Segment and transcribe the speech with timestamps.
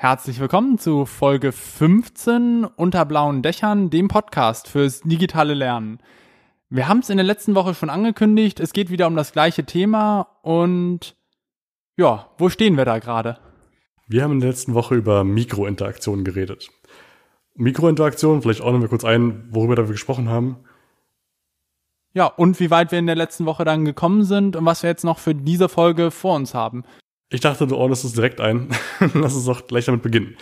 [0.00, 5.98] Herzlich willkommen zu Folge 15 unter blauen Dächern, dem Podcast fürs digitale Lernen.
[6.70, 9.64] Wir haben es in der letzten Woche schon angekündigt, es geht wieder um das gleiche
[9.64, 11.16] Thema und
[11.96, 13.40] ja, wo stehen wir da gerade?
[14.06, 16.70] Wir haben in der letzten Woche über Mikrointeraktionen geredet.
[17.56, 20.58] Mikrointeraktionen, vielleicht ordnen wir kurz ein, worüber wir gesprochen haben.
[22.12, 24.90] Ja, und wie weit wir in der letzten Woche dann gekommen sind und was wir
[24.90, 26.84] jetzt noch für diese Folge vor uns haben.
[27.30, 28.68] Ich dachte, du ordnest es direkt ein.
[29.14, 30.36] Lass uns doch gleich damit beginnen.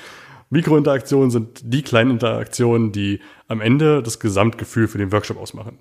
[0.51, 5.79] Mikrointeraktionen sind die kleinen Interaktionen, die am Ende das Gesamtgefühl für den Workshop ausmachen.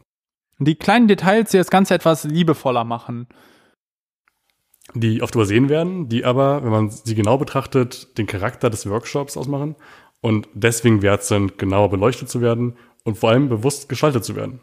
[0.58, 3.28] Die kleinen Details, die das Ganze etwas liebevoller machen.
[4.94, 9.36] Die oft übersehen werden, die aber, wenn man sie genau betrachtet, den Charakter des Workshops
[9.36, 9.76] ausmachen
[10.22, 14.62] und deswegen wert sind, genauer beleuchtet zu werden und vor allem bewusst gestaltet zu werden.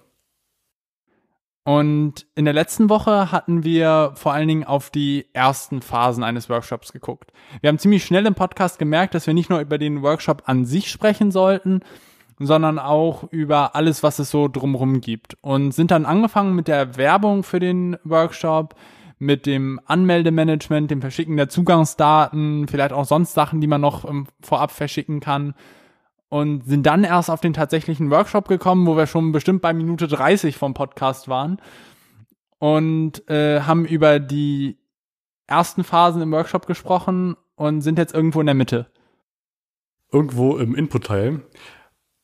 [1.65, 6.49] Und in der letzten Woche hatten wir vor allen Dingen auf die ersten Phasen eines
[6.49, 7.33] Workshops geguckt.
[7.61, 10.65] Wir haben ziemlich schnell im Podcast gemerkt, dass wir nicht nur über den Workshop an
[10.65, 11.81] sich sprechen sollten,
[12.41, 15.37] sondern auch über alles, was es so drumherum gibt.
[15.41, 18.75] Und sind dann angefangen mit der Werbung für den Workshop,
[19.21, 24.05] mit dem Anmeldemanagement, dem Verschicken der Zugangsdaten, vielleicht auch sonst Sachen, die man noch
[24.41, 25.55] vorab verschicken kann
[26.33, 30.09] und sind dann erst auf den tatsächlichen Workshop gekommen, wo wir schon bestimmt bei Minute
[30.09, 31.61] 30 vom Podcast waren
[32.59, 34.79] und äh, haben über die
[35.47, 38.87] ersten Phasen im Workshop gesprochen und sind jetzt irgendwo in der Mitte.
[40.11, 41.43] Irgendwo im Input-Teil.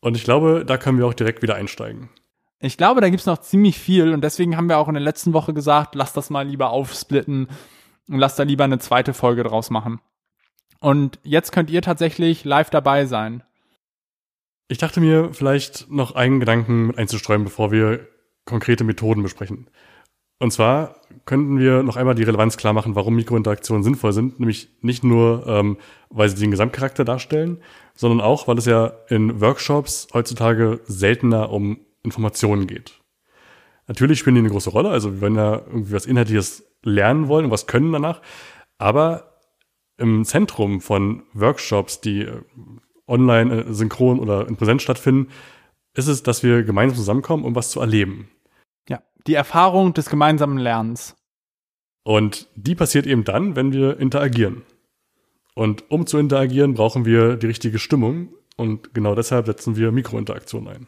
[0.00, 2.08] Und ich glaube, da können wir auch direkt wieder einsteigen.
[2.60, 5.34] Ich glaube, da gibt's noch ziemlich viel und deswegen haben wir auch in der letzten
[5.34, 7.48] Woche gesagt, lass das mal lieber aufsplitten
[8.08, 10.00] und lass da lieber eine zweite Folge draus machen.
[10.80, 13.42] Und jetzt könnt ihr tatsächlich live dabei sein.
[14.68, 18.06] Ich dachte mir, vielleicht noch einen Gedanken mit einzustreuen, bevor wir
[18.44, 19.70] konkrete Methoden besprechen.
[20.38, 24.38] Und zwar könnten wir noch einmal die Relevanz klar machen, warum Mikrointeraktionen sinnvoll sind.
[24.38, 25.78] Nämlich nicht nur, ähm,
[26.10, 27.62] weil sie den Gesamtcharakter darstellen,
[27.94, 33.00] sondern auch, weil es ja in Workshops heutzutage seltener um Informationen geht.
[33.88, 37.46] Natürlich spielen die eine große Rolle, also wir wollen ja irgendwie was Inhaltliches lernen wollen
[37.46, 38.20] und was können danach.
[38.76, 39.40] Aber
[39.96, 42.42] im Zentrum von Workshops, die äh,
[43.08, 45.30] online, äh, synchron oder in Präsenz stattfinden,
[45.94, 48.28] ist es, dass wir gemeinsam zusammenkommen, um was zu erleben.
[48.88, 51.16] Ja, die Erfahrung des gemeinsamen Lernens.
[52.04, 54.62] Und die passiert eben dann, wenn wir interagieren.
[55.54, 58.28] Und um zu interagieren, brauchen wir die richtige Stimmung.
[58.56, 60.86] Und genau deshalb setzen wir Mikrointeraktionen ein.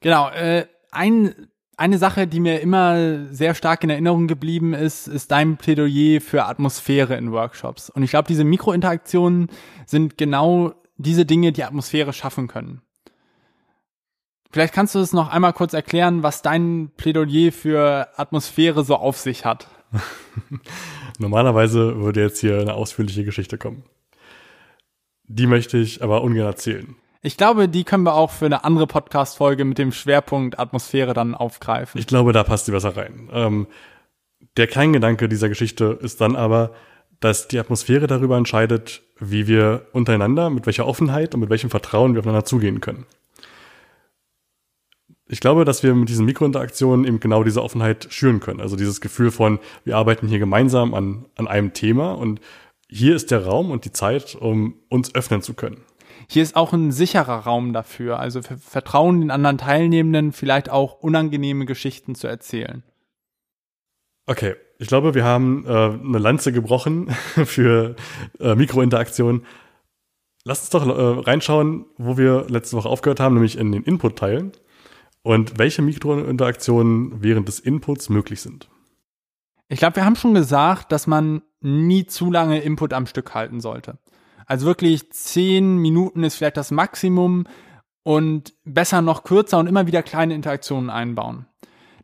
[0.00, 0.30] Genau.
[0.30, 1.34] Äh, ein,
[1.76, 6.46] eine Sache, die mir immer sehr stark in Erinnerung geblieben ist, ist dein Plädoyer für
[6.46, 7.90] Atmosphäre in Workshops.
[7.90, 9.48] Und ich glaube, diese Mikrointeraktionen
[9.86, 12.82] sind genau diese Dinge die Atmosphäre schaffen können.
[14.50, 19.18] Vielleicht kannst du es noch einmal kurz erklären, was dein Plädoyer für Atmosphäre so auf
[19.18, 19.66] sich hat.
[21.18, 23.84] Normalerweise würde jetzt hier eine ausführliche Geschichte kommen.
[25.26, 26.96] Die möchte ich aber ungern erzählen.
[27.22, 31.34] Ich glaube, die können wir auch für eine andere Podcast-Folge mit dem Schwerpunkt Atmosphäre dann
[31.34, 31.98] aufgreifen.
[31.98, 33.30] Ich glaube, da passt die besser rein.
[33.32, 33.66] Ähm,
[34.58, 36.74] der Kerngedanke dieser Geschichte ist dann aber,
[37.20, 42.14] dass die Atmosphäre darüber entscheidet, wie wir untereinander, mit welcher Offenheit und mit welchem Vertrauen
[42.14, 43.06] wir aufeinander zugehen können.
[45.26, 48.60] Ich glaube, dass wir mit diesen Mikrointeraktionen eben genau diese Offenheit schüren können.
[48.60, 52.40] Also dieses Gefühl von, wir arbeiten hier gemeinsam an, an einem Thema und
[52.88, 55.82] hier ist der Raum und die Zeit, um uns öffnen zu können.
[56.28, 58.18] Hier ist auch ein sicherer Raum dafür.
[58.18, 62.82] Also für Vertrauen den anderen Teilnehmenden vielleicht auch unangenehme Geschichten zu erzählen.
[64.26, 67.10] Okay, ich glaube, wir haben äh, eine Lanze gebrochen
[67.44, 67.96] für
[68.40, 69.44] äh, Mikrointeraktion.
[70.44, 74.52] Lass uns doch äh, reinschauen, wo wir letzte Woche aufgehört haben, nämlich in den Input-Teilen
[75.22, 78.68] und welche Mikrointeraktionen während des Inputs möglich sind.
[79.68, 83.60] Ich glaube, wir haben schon gesagt, dass man nie zu lange Input am Stück halten
[83.60, 83.98] sollte.
[84.46, 87.46] Also wirklich zehn Minuten ist vielleicht das Maximum
[88.02, 91.46] und besser noch kürzer und immer wieder kleine Interaktionen einbauen.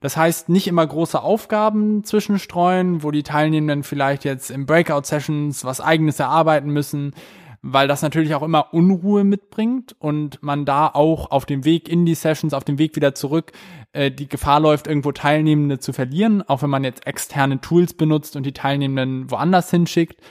[0.00, 5.82] Das heißt, nicht immer große Aufgaben zwischenstreuen, wo die Teilnehmenden vielleicht jetzt im Breakout-Sessions was
[5.82, 7.12] eigenes erarbeiten müssen,
[7.60, 12.06] weil das natürlich auch immer Unruhe mitbringt und man da auch auf dem Weg in
[12.06, 13.52] die Sessions, auf dem Weg wieder zurück,
[13.92, 18.36] äh, die Gefahr läuft, irgendwo Teilnehmende zu verlieren, auch wenn man jetzt externe Tools benutzt
[18.36, 20.22] und die Teilnehmenden woanders hinschickt.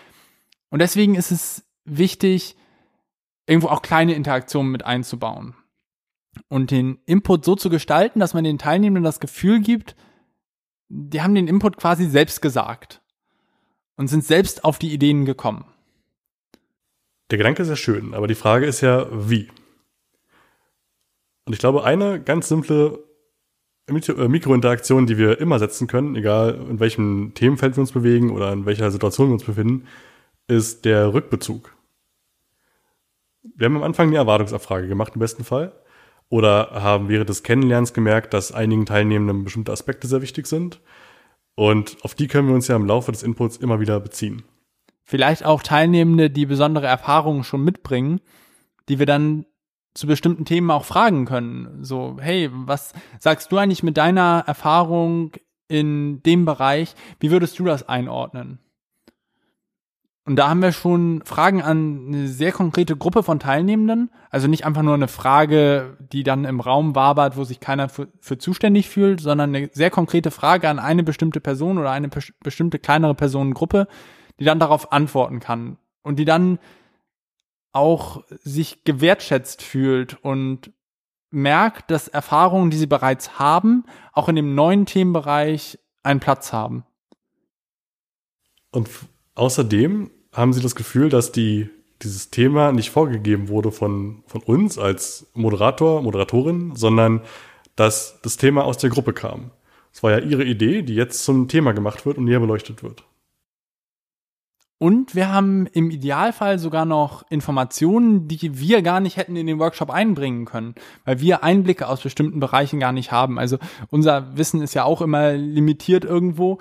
[0.71, 2.55] Und deswegen ist es wichtig,
[3.45, 5.53] irgendwo auch kleine Interaktionen mit einzubauen
[6.49, 9.95] und den Input so zu gestalten, dass man den Teilnehmenden das Gefühl gibt,
[10.89, 13.01] die haben den Input quasi selbst gesagt
[13.95, 15.65] und sind selbst auf die Ideen gekommen.
[17.29, 19.49] Der Gedanke ist ja schön, aber die Frage ist ja, wie?
[21.45, 23.03] Und ich glaube, eine ganz simple
[23.87, 28.51] äh, Mikrointeraktion, die wir immer setzen können, egal in welchem Themenfeld wir uns bewegen oder
[28.51, 29.87] in welcher Situation wir uns befinden,
[30.47, 31.75] ist der Rückbezug.
[33.43, 35.73] Wir haben am Anfang eine Erwartungsabfrage gemacht, im besten Fall.
[36.29, 40.79] Oder haben während des Kennenlernens gemerkt, dass einigen Teilnehmenden bestimmte Aspekte sehr wichtig sind.
[41.55, 44.43] Und auf die können wir uns ja im Laufe des Inputs immer wieder beziehen.
[45.03, 48.21] Vielleicht auch Teilnehmende, die besondere Erfahrungen schon mitbringen,
[48.87, 49.45] die wir dann
[49.95, 51.83] zu bestimmten Themen auch fragen können.
[51.83, 55.31] So, hey, was sagst du eigentlich mit deiner Erfahrung
[55.67, 56.93] in dem Bereich?
[57.19, 58.59] Wie würdest du das einordnen?
[60.29, 64.11] Und da haben wir schon Fragen an eine sehr konkrete Gruppe von Teilnehmenden.
[64.29, 68.09] Also nicht einfach nur eine Frage, die dann im Raum wabert, wo sich keiner für,
[68.19, 72.11] für zuständig fühlt, sondern eine sehr konkrete Frage an eine bestimmte Person oder eine
[72.43, 73.87] bestimmte kleinere Personengruppe,
[74.39, 75.79] die dann darauf antworten kann.
[76.03, 76.59] Und die dann
[77.71, 80.71] auch sich gewertschätzt fühlt und
[81.31, 83.83] merkt, dass Erfahrungen, die sie bereits haben,
[84.13, 86.85] auch in dem neuen Themenbereich einen Platz haben.
[88.69, 88.87] Und
[89.33, 91.69] außerdem haben Sie das Gefühl, dass die,
[92.01, 97.21] dieses Thema nicht vorgegeben wurde von, von uns als Moderator, Moderatorin, sondern
[97.75, 99.51] dass das Thema aus der Gruppe kam?
[99.91, 103.03] Es war ja Ihre Idee, die jetzt zum Thema gemacht wird und näher beleuchtet wird.
[104.81, 109.59] Und wir haben im Idealfall sogar noch Informationen, die wir gar nicht hätten in den
[109.59, 110.73] Workshop einbringen können,
[111.03, 113.37] weil wir Einblicke aus bestimmten Bereichen gar nicht haben.
[113.37, 113.57] Also
[113.89, 116.59] unser Wissen ist ja auch immer limitiert irgendwo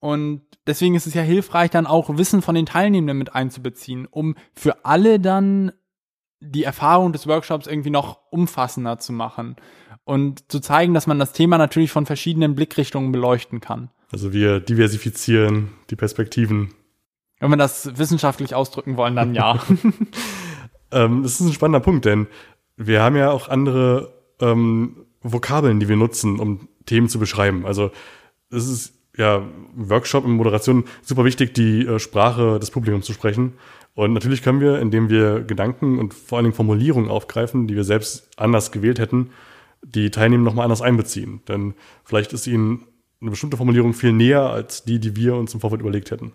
[0.00, 4.34] und deswegen ist es ja hilfreich, dann auch Wissen von den Teilnehmenden mit einzubeziehen, um
[4.54, 5.72] für alle dann
[6.40, 9.56] die Erfahrung des Workshops irgendwie noch umfassender zu machen
[10.04, 13.90] und zu zeigen, dass man das Thema natürlich von verschiedenen Blickrichtungen beleuchten kann.
[14.10, 16.72] Also wir diversifizieren die Perspektiven.
[17.38, 19.62] Wenn wir das wissenschaftlich ausdrücken wollen, dann ja.
[20.90, 22.26] ähm, das ist ein spannender Punkt, denn
[22.76, 27.66] wir haben ja auch andere ähm, Vokabeln, die wir nutzen, um Themen zu beschreiben.
[27.66, 27.90] Also
[28.50, 29.42] es ist ja,
[29.74, 33.54] Workshop in Moderation super wichtig, die äh, Sprache des Publikums zu sprechen.
[33.94, 37.84] Und natürlich können wir, indem wir Gedanken und vor allen Dingen Formulierungen aufgreifen, die wir
[37.84, 39.30] selbst anders gewählt hätten,
[39.82, 41.42] die Teilnehmer nochmal anders einbeziehen.
[41.48, 41.74] Denn
[42.04, 42.86] vielleicht ist ihnen
[43.20, 46.32] eine bestimmte Formulierung viel näher als die, die wir uns im Vorfeld überlegt hätten.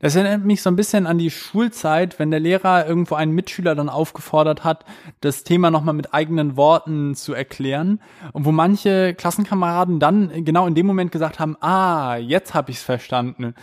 [0.00, 3.74] Das erinnert mich so ein bisschen an die Schulzeit, wenn der Lehrer irgendwo einen Mitschüler
[3.74, 4.86] dann aufgefordert hat,
[5.20, 8.00] das Thema nochmal mit eigenen Worten zu erklären.
[8.32, 12.82] Und wo manche Klassenkameraden dann genau in dem Moment gesagt haben, ah, jetzt habe ich's
[12.82, 13.54] verstanden.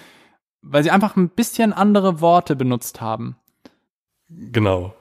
[0.61, 3.37] Weil sie einfach ein bisschen andere Worte benutzt haben.
[4.29, 4.93] Genau.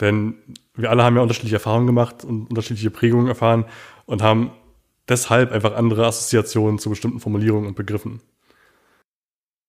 [0.00, 0.34] Denn
[0.74, 3.66] wir alle haben ja unterschiedliche Erfahrungen gemacht und unterschiedliche Prägungen erfahren
[4.06, 4.52] und haben
[5.06, 8.22] deshalb einfach andere Assoziationen zu bestimmten Formulierungen und Begriffen.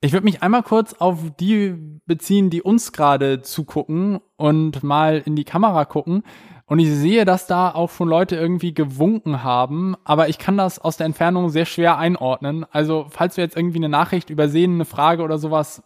[0.04, 5.38] Ich würde mich einmal kurz auf die beziehen, die uns gerade zugucken und mal in
[5.38, 6.24] die Kamera gucken.
[6.66, 10.78] Und ich sehe, dass da auch schon Leute irgendwie gewunken haben, aber ich kann das
[10.78, 12.66] aus der Entfernung sehr schwer einordnen.
[12.70, 15.82] Also, falls wir jetzt irgendwie eine Nachricht übersehen, eine Frage oder sowas,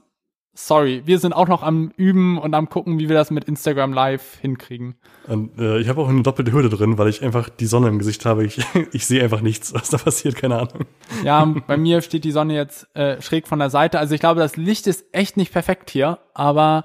[0.57, 3.93] sorry, wir sind auch noch am Üben und am gucken, wie wir das mit Instagram
[3.93, 4.95] Live hinkriegen.
[5.27, 7.99] Und, äh, ich habe auch eine doppelte Hürde drin, weil ich einfach die Sonne im
[7.99, 8.43] Gesicht habe.
[8.43, 8.59] Ich,
[8.91, 10.85] ich sehe einfach nichts, was da passiert, keine Ahnung.
[11.23, 13.99] Ja, bei mir steht die Sonne jetzt äh, schräg von der Seite.
[13.99, 16.83] Also ich glaube, das Licht ist echt nicht perfekt hier, aber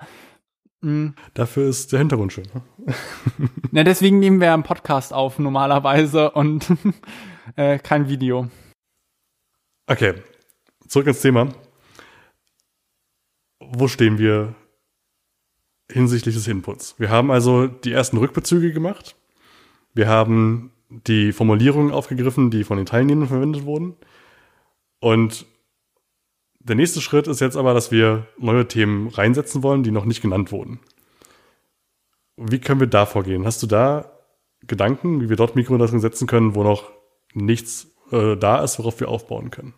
[0.83, 0.91] mh.
[0.91, 1.15] Hm.
[1.35, 2.49] Dafür ist der Hintergrund schön.
[2.53, 2.95] Ne?
[3.73, 6.67] ja, deswegen nehmen wir einen Podcast auf normalerweise und
[7.57, 8.49] äh, kein Video.
[9.87, 10.15] Okay,
[10.87, 11.49] zurück ins Thema
[13.75, 14.55] wo stehen wir
[15.91, 16.95] hinsichtlich des Inputs?
[16.99, 19.17] Wir haben also die ersten Rückbezüge gemacht.
[19.95, 23.97] Wir haben die Formulierungen aufgegriffen, die von den Teilnehmern verwendet wurden.
[25.01, 25.47] Und
[26.61, 30.23] der nächste Schritt ist jetzt aber, dass wir neue Themen reinsetzen wollen, die noch nicht
[30.23, 30.81] genannt wurden.
[32.37, 33.45] Wie können wir da vorgehen?
[33.45, 34.13] Hast du da
[34.67, 36.91] Gedanken, wie wir dort Mikrointeressen setzen können, wo noch
[37.35, 39.75] nichts äh, da ist, worauf wir aufbauen können?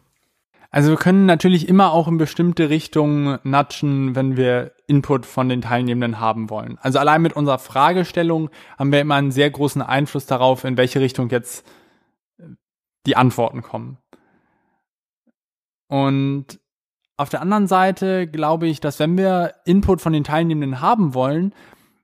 [0.74, 5.62] Also wir können natürlich immer auch in bestimmte Richtungen natschen, wenn wir Input von den
[5.62, 6.78] Teilnehmenden haben wollen.
[6.82, 10.98] Also allein mit unserer Fragestellung haben wir immer einen sehr großen Einfluss darauf, in welche
[10.98, 11.64] Richtung jetzt
[12.38, 12.46] äh,
[13.06, 13.98] die Antworten kommen.
[15.86, 16.58] Und
[17.16, 21.54] auf der anderen Seite glaube ich, dass wenn wir Input von den Teilnehmenden haben wollen,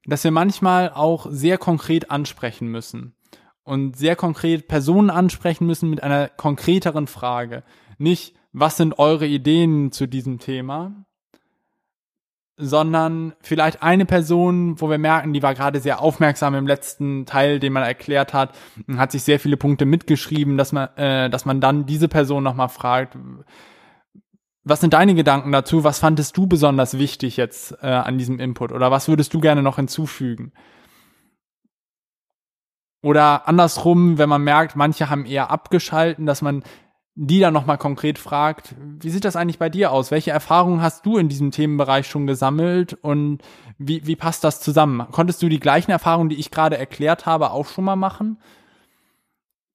[0.04, 3.16] dass wir manchmal auch sehr konkret ansprechen müssen
[3.64, 7.64] und sehr konkret Personen ansprechen müssen mit einer konkreteren Frage.
[7.98, 10.92] Nicht, was sind eure Ideen zu diesem Thema,
[12.56, 17.58] sondern vielleicht eine Person, wo wir merken, die war gerade sehr aufmerksam im letzten Teil,
[17.58, 18.54] den man erklärt hat,
[18.86, 22.42] und hat sich sehr viele Punkte mitgeschrieben, dass man, äh, dass man dann diese Person
[22.42, 23.16] nochmal fragt,
[24.62, 25.84] was sind deine Gedanken dazu?
[25.84, 28.72] Was fandest du besonders wichtig jetzt äh, an diesem Input?
[28.72, 30.52] Oder was würdest du gerne noch hinzufügen?
[33.02, 36.62] Oder andersrum, wenn man merkt, manche haben eher abgeschalten, dass man
[37.22, 40.10] die dann nochmal konkret fragt, wie sieht das eigentlich bei dir aus?
[40.10, 43.42] Welche Erfahrungen hast du in diesem Themenbereich schon gesammelt und
[43.76, 45.06] wie, wie passt das zusammen?
[45.12, 48.38] Konntest du die gleichen Erfahrungen, die ich gerade erklärt habe, auch schon mal machen?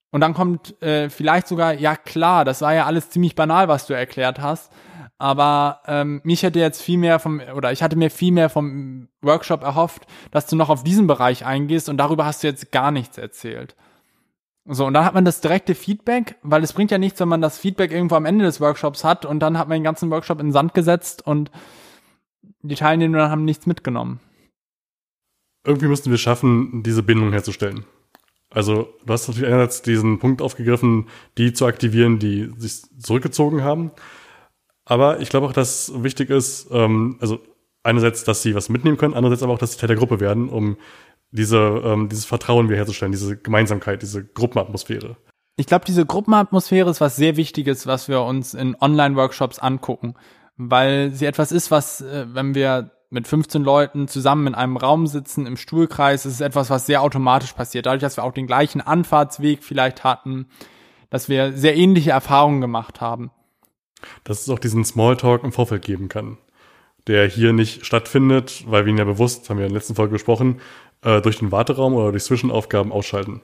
[0.10, 3.86] Und dann kommt äh, vielleicht sogar, ja klar, das war ja alles ziemlich banal, was
[3.86, 4.74] du erklärt hast.
[5.20, 9.08] Aber ähm, mich hätte jetzt viel mehr vom, oder ich hatte mir viel mehr vom
[9.22, 12.90] Workshop erhofft, dass du noch auf diesen Bereich eingehst und darüber hast du jetzt gar
[12.90, 13.76] nichts erzählt.
[14.68, 17.42] So, und dann hat man das direkte Feedback, weil es bringt ja nichts, wenn man
[17.42, 20.40] das Feedback irgendwo am Ende des Workshops hat und dann hat man den ganzen Workshop
[20.40, 21.52] in den Sand gesetzt und
[22.64, 24.20] die Teilnehmer haben nichts mitgenommen.
[25.66, 27.86] Irgendwie müssten wir schaffen, diese Bindung herzustellen.
[28.50, 33.92] Also, du hast natürlich einerseits diesen Punkt aufgegriffen, die zu aktivieren, die sich zurückgezogen haben.
[34.86, 37.40] Aber ich glaube auch, dass wichtig ist, ähm, also
[37.84, 40.50] einerseits, dass sie was mitnehmen können, andererseits aber auch, dass sie Teil der Gruppe werden,
[40.50, 40.78] um
[41.32, 45.18] diese, ähm, dieses Vertrauen wiederherzustellen, diese Gemeinsamkeit, diese Gruppenatmosphäre.
[45.58, 50.16] Ich glaube, diese Gruppenatmosphäre ist was sehr Wichtiges, was wir uns in Online-Workshops angucken,
[50.58, 55.08] weil sie etwas ist, was, äh, wenn wir mit 15 Leuten zusammen in einem Raum
[55.08, 57.86] sitzen, im Stuhlkreis, ist es etwas, was sehr automatisch passiert.
[57.86, 60.48] Dadurch, dass wir auch den gleichen Anfahrtsweg vielleicht hatten,
[61.10, 63.32] dass wir sehr ähnliche Erfahrungen gemacht haben.
[64.24, 66.38] Dass es auch diesen Smalltalk im Vorfeld geben kann,
[67.08, 70.14] der hier nicht stattfindet, weil wir ihn ja bewusst, haben wir in der letzten Folge
[70.14, 70.60] gesprochen,
[71.06, 73.42] äh, durch den Warteraum oder durch Zwischenaufgaben ausschalten.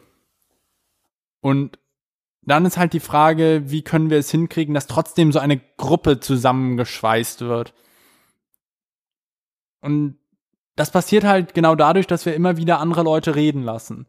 [1.42, 1.80] Und
[2.42, 6.20] dann ist halt die Frage, wie können wir es hinkriegen, dass trotzdem so eine Gruppe
[6.20, 7.74] zusammengeschweißt wird.
[9.82, 10.18] Und
[10.76, 14.08] das passiert halt genau dadurch, dass wir immer wieder andere Leute reden lassen.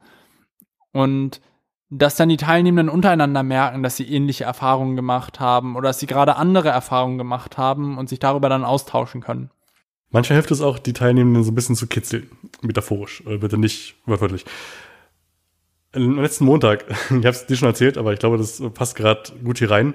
[0.93, 1.43] Und
[1.91, 6.07] dass dann die Teilnehmenden untereinander merken, dass sie ähnliche Erfahrungen gemacht haben oder dass sie
[6.07, 9.51] gerade andere Erfahrungen gemacht haben und sich darüber dann austauschen können.
[10.13, 13.97] Manchmal hilft es auch, die Teilnehmenden so ein bisschen zu kitzeln, metaphorisch, äh, bitte nicht
[14.07, 14.45] wortwörtlich.
[15.93, 19.33] Am letzten Montag, ich habe es dir schon erzählt, aber ich glaube, das passt gerade
[19.43, 19.95] gut hier rein,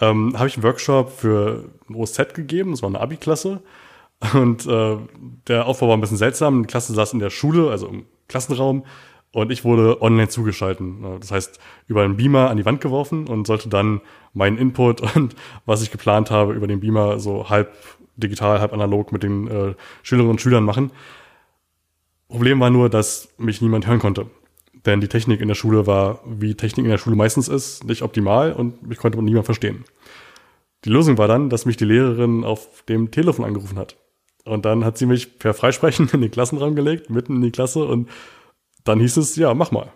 [0.00, 3.62] ähm, habe ich einen Workshop für ein OSZ gegeben, das war eine Abi-Klasse
[4.34, 4.96] und äh,
[5.48, 6.62] der Aufbau war ein bisschen seltsam.
[6.62, 8.84] Die Klasse saß in der Schule, also im Klassenraum,
[9.32, 11.18] und ich wurde online zugeschalten.
[11.20, 14.00] Das heißt, über einen Beamer an die Wand geworfen und sollte dann
[14.34, 15.34] meinen Input und
[15.66, 17.72] was ich geplant habe über den Beamer so halb
[18.16, 20.90] digital, halb analog mit den äh, Schülerinnen und Schülern machen.
[22.28, 24.26] Problem war nur, dass mich niemand hören konnte.
[24.86, 28.02] Denn die Technik in der Schule war, wie Technik in der Schule meistens ist, nicht
[28.02, 29.84] optimal und mich konnte niemand verstehen.
[30.84, 33.96] Die Lösung war dann, dass mich die Lehrerin auf dem Telefon angerufen hat.
[34.44, 37.84] Und dann hat sie mich per Freisprechen in den Klassenraum gelegt, mitten in die Klasse
[37.84, 38.08] und
[38.84, 39.92] dann hieß es, ja, mach mal.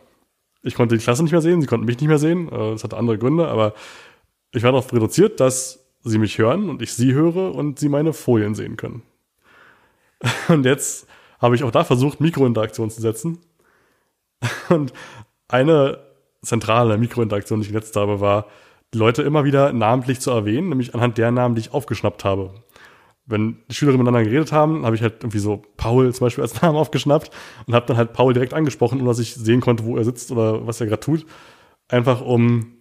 [0.62, 2.84] Ich konnte die Klasse nicht mehr sehen, sie konnten mich nicht mehr sehen, äh, das
[2.84, 3.74] hatte andere Gründe, aber
[4.52, 8.12] ich war darauf reduziert, dass sie mich hören und ich sie höre und sie meine
[8.12, 9.02] Folien sehen können.
[10.48, 11.06] Und jetzt
[11.40, 13.38] habe ich auch da versucht, Mikrointeraktion zu setzen.
[14.70, 14.94] Und
[15.48, 15.98] eine
[16.42, 18.46] zentrale Mikrointeraktion, die ich jetzt habe, war,
[18.94, 22.54] die Leute immer wieder namentlich zu erwähnen, nämlich anhand der Namen, die ich aufgeschnappt habe
[23.26, 26.62] wenn die Schülerinnen miteinander geredet haben, habe ich halt irgendwie so Paul zum Beispiel als
[26.62, 27.30] Namen aufgeschnappt
[27.66, 30.30] und habe dann halt Paul direkt angesprochen, ohne dass ich sehen konnte, wo er sitzt
[30.30, 31.26] oder was er gerade tut.
[31.88, 32.75] Einfach um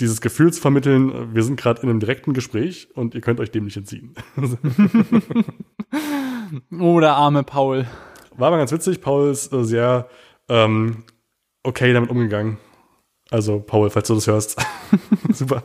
[0.00, 3.50] dieses Gefühl zu vermitteln, wir sind gerade in einem direkten Gespräch und ihr könnt euch
[3.50, 4.14] dem nicht entziehen.
[6.78, 7.86] oh, der arme Paul.
[8.36, 9.00] War aber ganz witzig.
[9.00, 10.08] Paul ist äh, sehr
[10.48, 11.04] ähm,
[11.62, 12.58] okay damit umgegangen.
[13.30, 14.60] Also, Paul, falls du das hörst.
[15.32, 15.62] Super.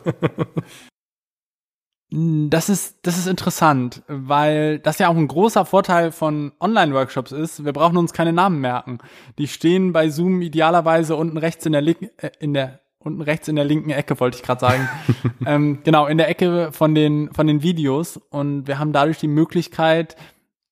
[2.14, 7.64] Das ist, das ist interessant, weil das ja auch ein großer Vorteil von Online-Workshops ist.
[7.64, 8.98] Wir brauchen uns keine Namen merken.
[9.38, 13.56] Die stehen bei Zoom idealerweise unten rechts in der, äh, in der unten rechts in
[13.56, 14.88] der linken Ecke, wollte ich gerade sagen.
[15.46, 18.16] ähm, genau, in der Ecke von den, von den Videos.
[18.30, 20.16] Und wir haben dadurch die Möglichkeit,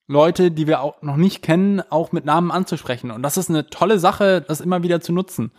[0.06, 3.10] Leute, die wir auch noch nicht kennen, auch mit Namen anzusprechen.
[3.10, 5.52] Und das ist eine tolle Sache, das immer wieder zu nutzen.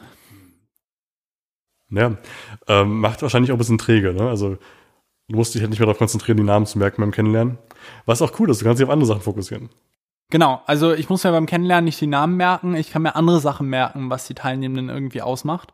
[1.89, 2.17] Ja,
[2.67, 4.29] ähm, macht wahrscheinlich auch ein bisschen träge, ne?
[4.29, 4.57] Also
[5.31, 7.57] Du musst dich halt nicht mehr darauf konzentrieren, die Namen zu merken beim Kennenlernen.
[8.05, 9.69] Was auch cool ist, du kannst dich auf andere Sachen fokussieren.
[10.29, 13.39] Genau, also ich muss mir beim Kennenlernen nicht die Namen merken, ich kann mir andere
[13.39, 15.73] Sachen merken, was die Teilnehmenden irgendwie ausmacht.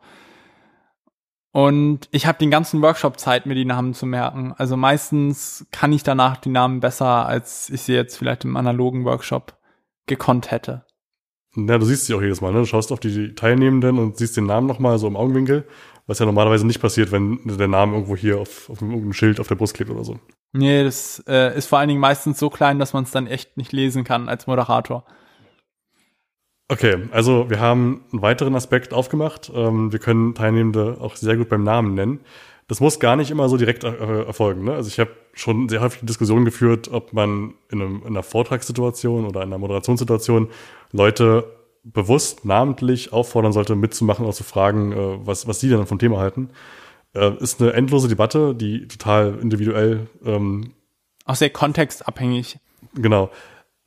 [1.57, 4.53] Und ich habe den ganzen Workshop Zeit, mir die Namen zu merken.
[4.57, 9.05] Also meistens kann ich danach die Namen besser, als ich sie jetzt vielleicht im analogen
[9.05, 9.57] Workshop
[10.05, 10.85] gekonnt hätte.
[11.55, 12.59] Ja, du siehst sie auch jedes Mal, ne?
[12.59, 15.65] Du schaust auf die Teilnehmenden und siehst den Namen nochmal so im Augenwinkel
[16.07, 19.47] was ja normalerweise nicht passiert, wenn der Name irgendwo hier auf, auf irgendeinem Schild auf
[19.49, 20.17] der Brust klebt oder so.
[20.53, 23.57] Nee, das äh, ist vor allen Dingen meistens so klein, dass man es dann echt
[23.57, 25.05] nicht lesen kann als Moderator.
[26.69, 29.51] Okay, also wir haben einen weiteren Aspekt aufgemacht.
[29.53, 32.19] Ähm, wir können Teilnehmende auch sehr gut beim Namen nennen.
[32.67, 34.65] Das muss gar nicht immer so direkt äh, erfolgen.
[34.65, 34.73] Ne?
[34.73, 39.25] Also ich habe schon sehr häufig Diskussionen geführt, ob man in, einem, in einer Vortragssituation
[39.25, 40.49] oder in einer Moderationssituation
[40.91, 41.45] Leute
[41.85, 46.17] bewusst namentlich auffordern sollte, mitzumachen, auch zu fragen, äh, was, was sie denn vom Thema
[46.19, 46.49] halten.
[47.13, 50.07] Äh, ist eine endlose Debatte, die total individuell.
[50.25, 50.73] Ähm,
[51.25, 52.59] Auch sehr kontextabhängig.
[52.93, 53.29] Genau.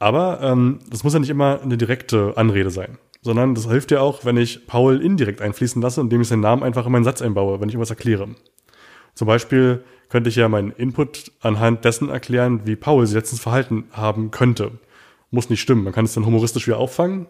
[0.01, 4.01] Aber ähm, das muss ja nicht immer eine direkte Anrede sein, sondern das hilft ja
[4.01, 7.23] auch, wenn ich Paul indirekt einfließen lasse, indem ich seinen Namen einfach in meinen Satz
[7.23, 8.29] einbaue, wenn ich irgendwas erkläre.
[9.15, 13.85] Zum Beispiel könnte ich ja meinen Input anhand dessen erklären, wie Paul sich letztens verhalten
[13.93, 14.73] haben könnte.
[15.31, 15.85] Muss nicht stimmen.
[15.85, 17.27] Man kann es dann humoristisch wieder auffangen.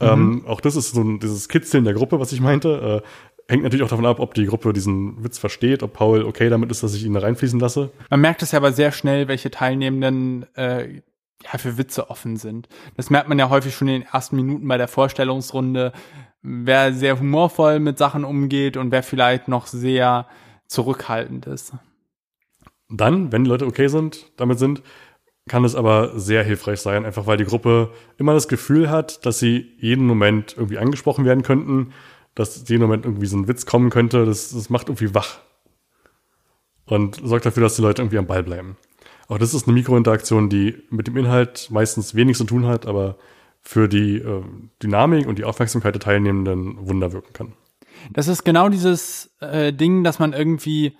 [0.00, 0.08] Mhm.
[0.08, 3.02] Ähm, auch das ist so ein, dieses Kitzeln der Gruppe, was ich meinte.
[3.02, 6.50] Äh, hängt natürlich auch davon ab, ob die Gruppe diesen Witz versteht, ob Paul okay
[6.50, 7.90] damit ist, dass ich ihn da reinfließen lasse.
[8.10, 11.00] Man merkt es ja aber sehr schnell, welche Teilnehmenden äh,
[11.44, 12.68] ja, für Witze offen sind.
[12.96, 15.92] Das merkt man ja häufig schon in den ersten Minuten bei der Vorstellungsrunde,
[16.42, 20.26] wer sehr humorvoll mit Sachen umgeht und wer vielleicht noch sehr
[20.66, 21.74] zurückhaltend ist.
[22.88, 24.82] Dann, wenn die Leute okay sind, damit sind,
[25.48, 29.38] kann es aber sehr hilfreich sein, einfach weil die Gruppe immer das Gefühl hat, dass
[29.38, 31.92] sie jeden Moment irgendwie angesprochen werden könnten,
[32.34, 34.24] dass jeden Moment irgendwie so ein Witz kommen könnte.
[34.24, 35.40] Das, das macht irgendwie wach
[36.86, 38.76] und sorgt dafür, dass die Leute irgendwie am Ball bleiben.
[39.32, 43.16] Auch das ist eine Mikrointeraktion, die mit dem Inhalt meistens wenig zu tun hat, aber
[43.62, 44.42] für die äh,
[44.82, 47.52] Dynamik und die Aufmerksamkeit der Teilnehmenden Wunder wirken kann.
[48.10, 50.98] Das ist genau dieses äh, Ding, dass man irgendwie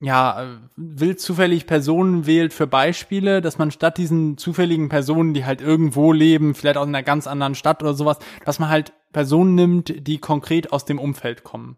[0.00, 5.60] ja, wild zufällig Personen wählt für Beispiele, dass man statt diesen zufälligen Personen, die halt
[5.60, 10.06] irgendwo leben, vielleicht aus einer ganz anderen Stadt oder sowas, dass man halt Personen nimmt,
[10.06, 11.76] die konkret aus dem Umfeld kommen.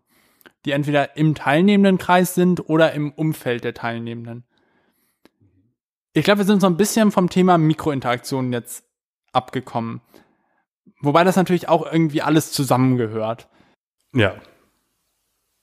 [0.67, 4.45] Die entweder im teilnehmenden Kreis sind oder im Umfeld der Teilnehmenden.
[6.17, 8.85] Ich glaube, wir sind so ein bisschen vom Thema Mikrointeraktionen jetzt
[9.33, 10.01] abgekommen.
[11.03, 13.51] Wobei das natürlich auch irgendwie alles zusammengehört.
[14.15, 14.37] Ja.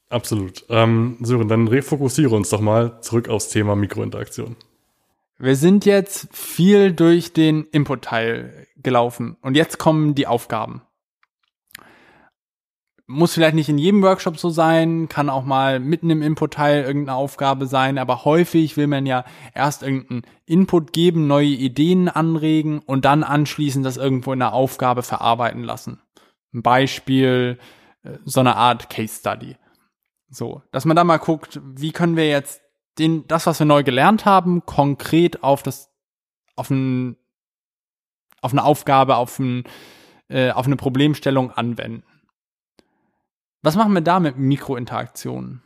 [0.10, 0.64] Absolut.
[0.70, 4.56] Ähm, Sören, dann refokussiere uns doch mal zurück aufs Thema Mikrointeraktion.
[5.40, 10.84] Wir sind jetzt viel durch den Input-Teil gelaufen und jetzt kommen die Aufgaben
[13.06, 17.18] muss vielleicht nicht in jedem Workshop so sein, kann auch mal mitten im Input-Teil irgendeine
[17.18, 23.06] Aufgabe sein, aber häufig will man ja erst irgendeinen Input geben, neue Ideen anregen und
[23.06, 26.02] dann anschließend das irgendwo in einer Aufgabe verarbeiten lassen.
[26.54, 27.60] Ein Beispiel,
[28.04, 29.58] äh, so eine Art Case Study.
[30.30, 32.62] So, dass man da mal guckt, wie können wir jetzt
[33.00, 35.90] den, das, was wir neu gelernt haben, konkret auf das,
[36.56, 37.18] auf ein,
[38.42, 39.66] auf eine Aufgabe, auf ein,
[40.30, 42.04] äh, auf eine Problemstellung anwenden.
[43.64, 45.64] Was machen wir da mit Mikrointeraktionen?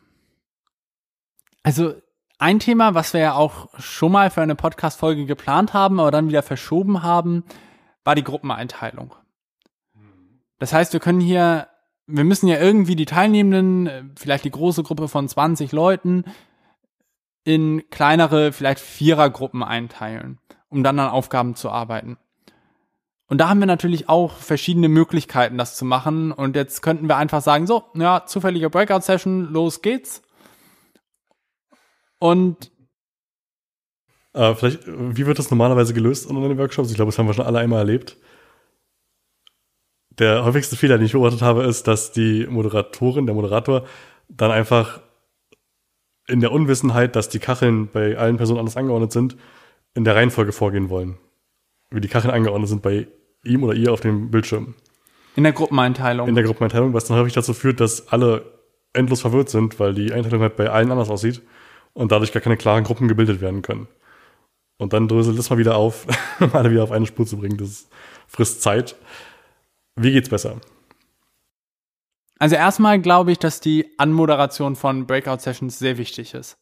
[1.64, 1.96] Also
[2.38, 6.30] ein Thema, was wir ja auch schon mal für eine Podcast-Folge geplant haben, aber dann
[6.30, 7.44] wieder verschoben haben,
[8.04, 9.16] war die Gruppeneinteilung.
[10.60, 11.68] Das heißt, wir können hier,
[12.06, 16.24] wir müssen ja irgendwie die Teilnehmenden, vielleicht die große Gruppe von 20 Leuten,
[17.44, 22.18] in kleinere, vielleicht Vierergruppen einteilen, um dann an Aufgaben zu arbeiten.
[23.28, 26.32] Und da haben wir natürlich auch verschiedene Möglichkeiten, das zu machen.
[26.32, 30.22] Und jetzt könnten wir einfach sagen, so, ja, zufällige Breakout-Session, los geht's.
[32.20, 32.72] Und
[34.34, 36.90] äh, vielleicht, wie wird das normalerweise gelöst in den Workshops?
[36.90, 38.18] Ich glaube, das haben wir schon alle einmal erlebt.
[40.12, 43.86] Der häufigste Fehler, den ich beobachtet habe, ist, dass die Moderatorin, der Moderator,
[44.30, 45.02] dann einfach
[46.28, 49.38] in der Unwissenheit, dass die Kacheln bei allen Personen anders angeordnet sind,
[49.94, 51.18] in der Reihenfolge vorgehen wollen.
[51.90, 53.08] Wie die Kacheln angeordnet sind bei
[53.44, 54.76] ihm oder ihr auf dem Bildschirm.
[55.36, 56.28] In der Gruppeneinteilung.
[56.28, 58.58] In der Gruppeneinteilung, was dann häufig dazu führt, dass alle
[58.94, 61.42] endlos verwirrt sind, weil die Einteilung halt bei allen anders aussieht
[61.94, 63.88] und dadurch gar keine klaren Gruppen gebildet werden können.
[64.78, 66.06] Und dann dröselt das mal wieder auf,
[66.40, 67.58] um alle wieder auf eine Spur zu bringen.
[67.58, 67.88] Das
[68.28, 68.96] frisst Zeit.
[69.96, 70.60] Wie geht's besser?
[72.40, 76.58] Also erstmal glaube ich, dass die Anmoderation von Breakout Sessions sehr wichtig ist.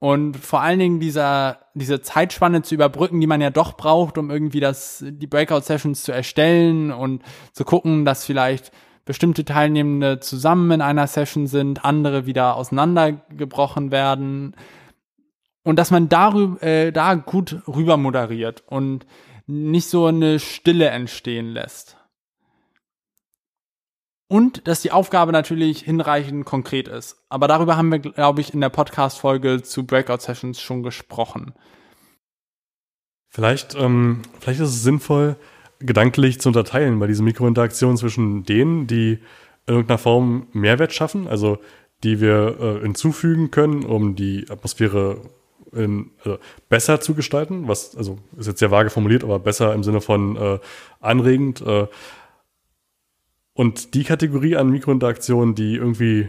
[0.00, 4.30] Und vor allen Dingen dieser, diese Zeitspanne zu überbrücken, die man ja doch braucht, um
[4.30, 8.70] irgendwie das, die Breakout-Sessions zu erstellen und zu gucken, dass vielleicht
[9.04, 14.54] bestimmte Teilnehmende zusammen in einer Session sind, andere wieder auseinandergebrochen werden.
[15.64, 19.04] Und dass man darüber, äh, da gut rüber moderiert und
[19.46, 21.97] nicht so eine Stille entstehen lässt.
[24.30, 27.16] Und dass die Aufgabe natürlich hinreichend konkret ist.
[27.30, 31.54] Aber darüber haben wir, glaube ich, in der Podcast-Folge zu Breakout-Sessions schon gesprochen.
[33.30, 35.36] Vielleicht, ähm, vielleicht ist es sinnvoll,
[35.80, 39.18] gedanklich zu unterteilen bei dieser Mikrointeraktion zwischen denen, die
[39.66, 41.58] in irgendeiner Form Mehrwert schaffen, also
[42.02, 45.22] die wir äh, hinzufügen können, um die Atmosphäre
[45.72, 46.38] in, also
[46.68, 50.36] besser zu gestalten, was, also ist jetzt sehr vage formuliert, aber besser im Sinne von
[50.36, 50.58] äh,
[51.00, 51.60] anregend.
[51.60, 51.86] Äh,
[53.58, 56.28] und die Kategorie an Mikrointeraktionen, die irgendwie,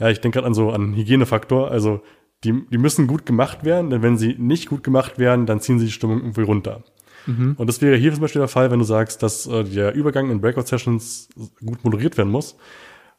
[0.00, 2.00] ja, ich denke gerade an so an Hygienefaktor, also
[2.42, 5.78] die, die müssen gut gemacht werden, denn wenn sie nicht gut gemacht werden, dann ziehen
[5.78, 6.82] sie die Stimmung irgendwie runter.
[7.26, 7.54] Mhm.
[7.58, 10.32] Und das wäre hier zum Beispiel der Fall, wenn du sagst, dass äh, der Übergang
[10.32, 11.28] in Breakout-Sessions
[11.64, 12.56] gut moderiert werden muss,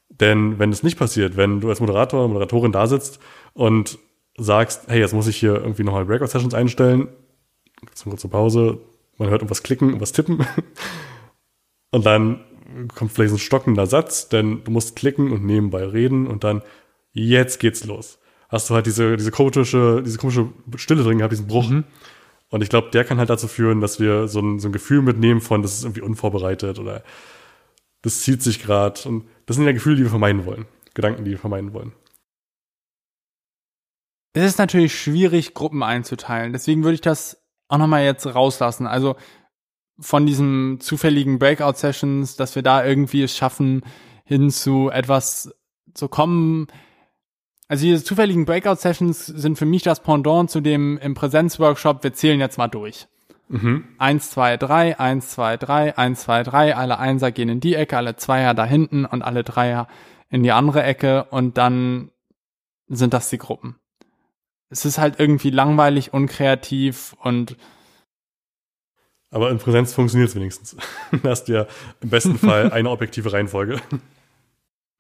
[0.10, 3.22] Denn wenn es nicht passiert, wenn du als Moderator, Moderatorin da sitzt
[3.54, 3.98] und
[4.38, 7.08] sagst, hey, jetzt muss ich hier irgendwie nochmal Breakout-Sessions einstellen,
[7.94, 8.80] zum kurze Pause,
[9.18, 10.46] man hört irgendwas klicken, irgendwas tippen
[11.92, 12.42] und dann
[12.94, 16.62] kommt vielleicht so ein stockender Satz, denn du musst klicken und nebenbei reden und dann
[17.14, 18.20] jetzt geht's los.
[18.50, 21.70] Hast du halt diese, diese komische, diese komische Stille drin gehabt, diesen Bruch.
[21.70, 21.86] Mhm.
[22.50, 25.02] Und ich glaube, der kann halt dazu führen, dass wir so ein, so ein Gefühl
[25.02, 27.04] mitnehmen von, das ist irgendwie unvorbereitet oder
[28.02, 29.02] das zieht sich gerade.
[29.10, 30.66] Und das sind ja Gefühle, die wir vermeiden wollen.
[30.94, 31.92] Gedanken, die wir vermeiden wollen.
[34.34, 36.54] Es ist natürlich schwierig, Gruppen einzuteilen.
[36.54, 38.86] Deswegen würde ich das auch nochmal jetzt rauslassen.
[38.86, 39.16] Also
[40.00, 43.84] von diesen zufälligen Breakout-Sessions, dass wir da irgendwie es schaffen,
[44.26, 45.54] hin zu etwas
[45.94, 46.68] zu kommen.
[47.68, 52.40] Also diese zufälligen Breakout-Sessions sind für mich das Pendant zu dem im Präsenzworkshop, wir zählen
[52.40, 53.08] jetzt mal durch.
[53.48, 53.86] Mhm.
[53.98, 57.98] Eins, zwei, drei, eins, zwei, drei, eins, zwei, drei, alle Einser gehen in die Ecke,
[57.98, 59.88] alle Zweier da hinten und alle Dreier
[60.30, 62.12] in die andere Ecke und dann
[62.88, 63.76] sind das die Gruppen.
[64.70, 67.56] Es ist halt irgendwie langweilig, unkreativ und
[69.36, 70.78] aber in Präsenz funktioniert es wenigstens.
[71.24, 71.68] da hast du ja
[72.00, 73.82] im besten Fall eine objektive Reihenfolge.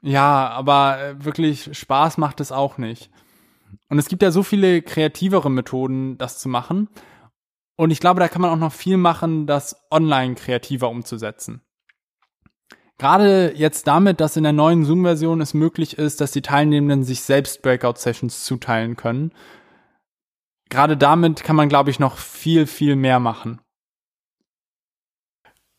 [0.02, 3.10] Ja, aber äh, wirklich Spaß macht es auch nicht.
[3.88, 6.90] Und es gibt ja so viele kreativere Methoden, das zu machen.
[7.78, 11.62] Und ich glaube, da kann man auch noch viel machen, das online kreativer umzusetzen.
[12.98, 17.22] Gerade jetzt damit, dass in der neuen Zoom-Version es möglich ist, dass die Teilnehmenden sich
[17.22, 19.32] selbst Breakout-Sessions zuteilen können.
[20.70, 23.62] Gerade damit kann man, glaube ich, noch viel, viel mehr machen.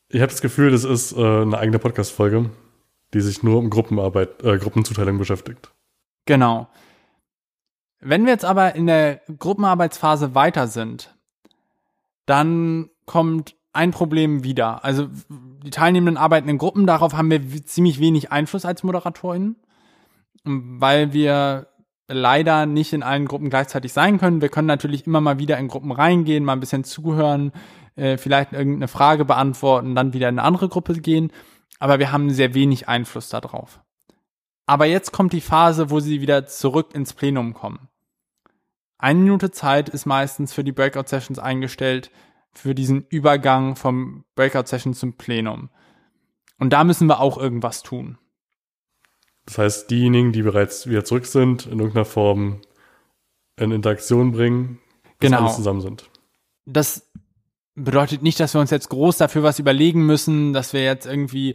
[0.09, 2.51] Ich habe das Gefühl, das ist äh, eine eigene Podcast-Folge,
[3.13, 5.73] die sich nur um Gruppenarbeit, äh, Gruppenzuteilung beschäftigt.
[6.27, 6.69] Genau.
[8.01, 11.17] Wenn wir jetzt aber in der Gruppenarbeitsphase weiter sind,
[12.27, 14.85] dann kommt ein Problem wieder.
[14.85, 19.57] Also die Teilnehmenden arbeiten in Gruppen, darauf haben wir ziemlich wenig Einfluss als ModeratorInnen,
[20.45, 21.69] weil wir
[22.09, 24.41] leider nicht in allen Gruppen gleichzeitig sein können.
[24.41, 27.53] Wir können natürlich immer mal wieder in Gruppen reingehen, mal ein bisschen zuhören,
[27.97, 31.33] äh, vielleicht irgendeine Frage beantworten, dann wieder in eine andere Gruppe gehen,
[31.79, 33.81] aber wir haben sehr wenig Einfluss darauf.
[34.67, 37.89] Aber jetzt kommt die Phase, wo sie wieder zurück ins Plenum kommen.
[38.99, 42.11] Eine Minute Zeit ist meistens für die Breakout-Sessions eingestellt,
[42.53, 45.71] für diesen Übergang vom Breakout-Session zum Plenum.
[46.59, 48.19] Und da müssen wir auch irgendwas tun.
[49.45, 52.63] Das heißt, diejenigen, die bereits wieder zurück sind, in irgendeiner Form
[53.57, 54.81] in Interaktion bringen,
[55.19, 55.45] bis genau.
[55.45, 56.11] alle zusammen sind.
[56.65, 57.06] Das
[57.77, 61.55] bedeutet nicht, dass wir uns jetzt groß dafür was überlegen müssen, dass wir jetzt irgendwie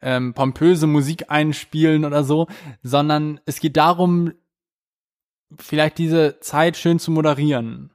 [0.00, 2.46] ähm, pompöse Musik einspielen oder so,
[2.82, 4.32] sondern es geht darum,
[5.56, 7.92] vielleicht diese Zeit schön zu moderieren.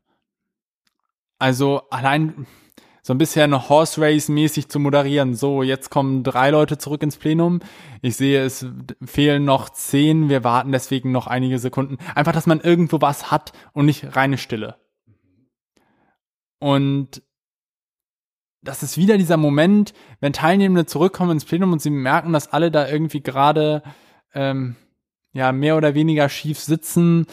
[1.40, 2.46] Also allein
[3.02, 5.36] so ein bisschen Horse Race mäßig zu moderieren.
[5.36, 7.60] So, jetzt kommen drei Leute zurück ins Plenum.
[8.02, 8.66] Ich sehe, es
[9.04, 10.30] fehlen noch zehn.
[10.30, 11.98] Wir warten deswegen noch einige Sekunden.
[12.16, 14.78] Einfach, dass man irgendwo was hat und nicht reine Stille.
[16.60, 17.22] Und
[18.64, 22.72] das ist wieder dieser Moment, wenn Teilnehmende zurückkommen ins Plenum und sie merken, dass alle
[22.72, 23.84] da irgendwie gerade
[24.34, 24.76] ähm,
[25.34, 27.28] ja mehr oder weniger schief sitzen,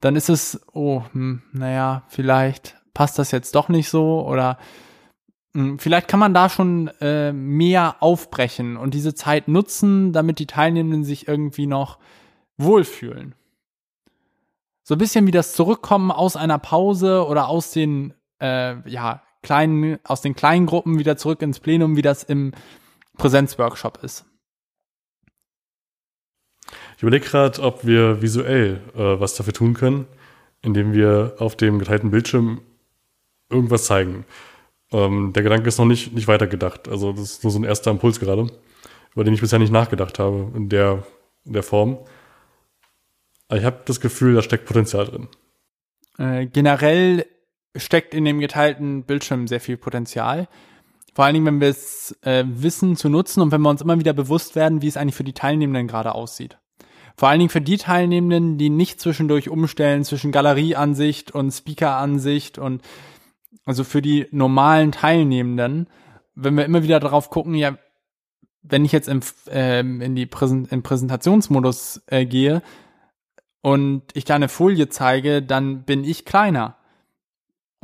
[0.00, 4.58] dann ist es, oh, hm, naja, vielleicht passt das jetzt doch nicht so oder
[5.54, 10.46] hm, vielleicht kann man da schon äh, mehr aufbrechen und diese Zeit nutzen, damit die
[10.46, 11.98] Teilnehmenden sich irgendwie noch
[12.58, 13.34] wohlfühlen.
[14.82, 19.98] So ein bisschen wie das Zurückkommen aus einer Pause oder aus den äh, ja, kleinen,
[20.02, 22.52] aus den kleinen Gruppen wieder zurück ins Plenum, wie das im
[23.16, 24.26] Präsenzworkshop ist.
[26.96, 30.06] Ich überlege gerade, ob wir visuell äh, was dafür tun können,
[30.62, 32.60] indem wir auf dem geteilten Bildschirm
[33.48, 34.24] irgendwas zeigen.
[34.90, 36.88] Ähm, der Gedanke ist noch nicht, nicht weitergedacht.
[36.88, 38.48] Also das ist nur so ein erster Impuls gerade,
[39.14, 41.04] über den ich bisher nicht nachgedacht habe in der,
[41.44, 41.98] in der Form.
[43.46, 45.28] Aber ich habe das Gefühl, da steckt Potenzial drin.
[46.18, 47.26] Äh, generell
[47.76, 50.48] steckt in dem geteilten Bildschirm sehr viel Potenzial.
[51.14, 53.98] Vor allen Dingen, wenn wir es äh, wissen zu nutzen und wenn wir uns immer
[53.98, 56.58] wieder bewusst werden, wie es eigentlich für die Teilnehmenden gerade aussieht.
[57.16, 62.82] Vor allen Dingen für die Teilnehmenden, die nicht zwischendurch umstellen zwischen Galerieansicht und Speakeransicht und
[63.64, 65.88] also für die normalen Teilnehmenden,
[66.34, 67.78] wenn wir immer wieder darauf gucken, ja,
[68.62, 72.62] wenn ich jetzt im, äh, in die Präsent in Präsentationsmodus äh, gehe
[73.62, 76.76] und ich da eine Folie zeige, dann bin ich kleiner.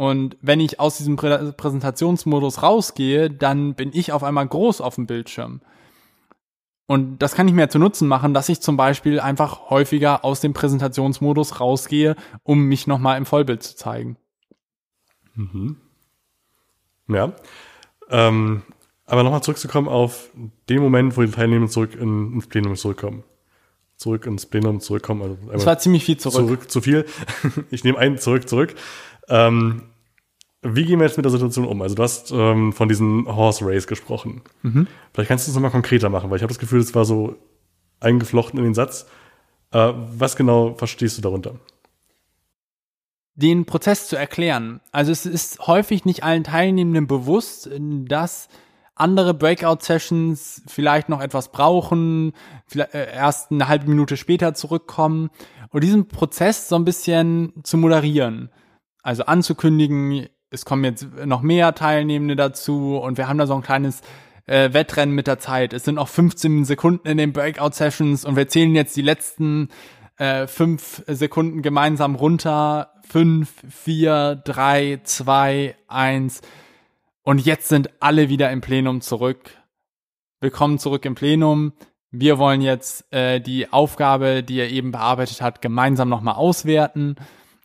[0.03, 4.97] Und wenn ich aus diesem Prä Präsentationsmodus rausgehe, dann bin ich auf einmal groß auf
[4.97, 5.61] dem Bildschirm.
[6.87, 10.41] Und das kann ich mir zu Nutzen machen, dass ich zum Beispiel einfach häufiger aus
[10.41, 14.17] dem Präsentationsmodus rausgehe, um mich nochmal im Vollbild zu zeigen.
[15.37, 15.77] Mhm.
[17.07, 17.35] Ja.
[18.11, 18.63] Ähm,
[19.07, 20.31] aber nochmal zurückzukommen auf
[20.69, 23.23] den Moment, wo die Teilnehmer zurück in, ins Plenum zurückkommen.
[23.97, 25.23] zurück ins Plenum zurückkommen.
[25.23, 26.45] Also es war ziemlich viel zurück.
[26.45, 27.07] Zurück zu viel.
[27.71, 28.75] ich nehme einen zurück, zurück.
[29.29, 29.83] Ähm,
[30.63, 31.83] wie gehen wir jetzt mit der Situation um?
[31.83, 34.43] Also du hast ähm, von diesen Horse Race gesprochen.
[34.63, 34.87] Mhm.
[35.13, 37.37] Vielleicht kannst du es nochmal konkreter machen, weil ich habe das Gefühl, es war so
[38.01, 39.07] eingeflochten in den Satz.
[39.73, 41.57] Äh, was genau verstehst du darunter?
[43.35, 44.81] Den Prozess zu erklären.
[44.93, 48.49] Also es ist häufig nicht allen Teilnehmenden bewusst, dass
[48.95, 52.35] andere Breakout-Sessions vielleicht noch etwas brauchen,
[52.67, 55.31] vielleicht äh, erst eine halbe Minute später zurückkommen
[55.71, 58.51] und diesen Prozess so ein bisschen zu moderieren.
[59.03, 63.63] Also anzukündigen, es kommen jetzt noch mehr Teilnehmende dazu und wir haben da so ein
[63.63, 64.03] kleines
[64.47, 65.73] äh, Wettrennen mit der Zeit.
[65.73, 69.69] Es sind noch 15 Sekunden in den Breakout-Sessions und wir zählen jetzt die letzten
[70.19, 72.93] äh, fünf Sekunden gemeinsam runter.
[73.09, 76.43] Fünf, vier, drei, zwei, eins.
[77.23, 79.51] Und jetzt sind alle wieder im Plenum zurück.
[80.41, 81.73] Willkommen zurück im Plenum.
[82.11, 87.17] Wir wollen jetzt äh, die Aufgabe, die er eben bearbeitet hat, gemeinsam nochmal auswerten.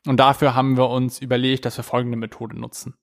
[0.08, 2.96] Und dafür haben wir uns überlegt, dass wir folgende Methode nutzen.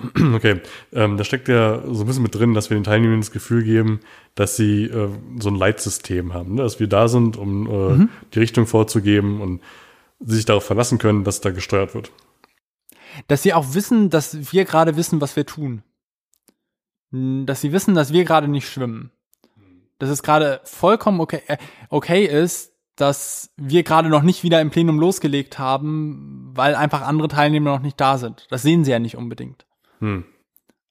[0.34, 0.60] Okay,
[0.92, 3.64] ähm, da steckt ja so ein bisschen mit drin, dass wir den Teilnehmern das Gefühl
[3.64, 4.00] geben,
[4.36, 5.10] dass sie äh,
[5.40, 6.62] so ein Leitsystem haben, ne?
[6.62, 8.08] dass wir da sind, um äh, mhm.
[8.32, 9.60] die Richtung vorzugeben und
[10.20, 12.12] sie sich darauf verlassen können, dass da gesteuert wird.
[13.26, 15.82] Dass sie auch wissen, dass wir gerade wissen, was wir tun.
[17.10, 19.10] Dass sie wissen, dass wir gerade nicht schwimmen.
[19.98, 21.56] Dass es gerade vollkommen okay, äh,
[21.88, 27.28] okay ist, dass wir gerade noch nicht wieder im Plenum losgelegt haben, weil einfach andere
[27.28, 28.46] Teilnehmer noch nicht da sind.
[28.50, 29.66] Das sehen sie ja nicht unbedingt.
[30.00, 30.24] Hm.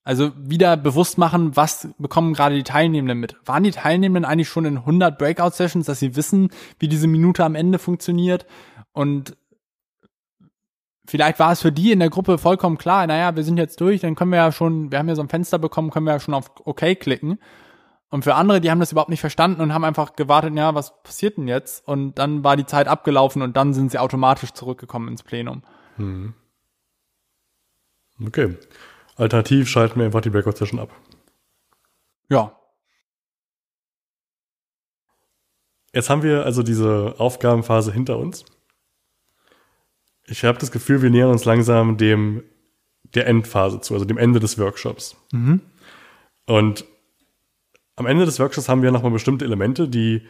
[0.06, 3.36] Also wieder bewusst machen, was bekommen gerade die Teilnehmenden mit.
[3.46, 7.56] Waren die Teilnehmenden eigentlich schon in 100 Breakout-Sessions, dass sie wissen, wie diese Minute am
[7.56, 8.46] Ende funktioniert?
[8.94, 9.36] Und
[11.06, 14.00] vielleicht war es für die in der Gruppe vollkommen klar, naja, wir sind jetzt durch,
[14.00, 16.22] dann können wir ja schon, wir haben ja so ein Fenster bekommen, können wir ja
[16.22, 17.40] schon auf OK klicken.
[18.10, 21.02] Und für andere, die haben das überhaupt nicht verstanden und haben einfach gewartet, ja, was
[21.04, 21.86] passiert denn jetzt?
[21.88, 25.64] Und dann war die Zeit abgelaufen und dann sind sie automatisch zurückgekommen ins Plenum.
[25.98, 26.34] Hm.
[28.26, 28.58] Okay.
[29.18, 30.90] Alternativ schalten wir einfach die Breakout-Session ab.
[32.30, 32.58] Ja.
[35.94, 38.46] Jetzt haben wir also diese Aufgabenphase hinter uns.
[40.26, 42.44] Ich habe das Gefühl, wir nähern uns langsam dem
[43.16, 45.16] der Endphase zu, also dem Ende des Workshops.
[45.32, 45.62] Mhm.
[46.46, 46.86] Und
[47.98, 50.22] am Ende des Workshops haben wir nochmal bestimmte Elemente, die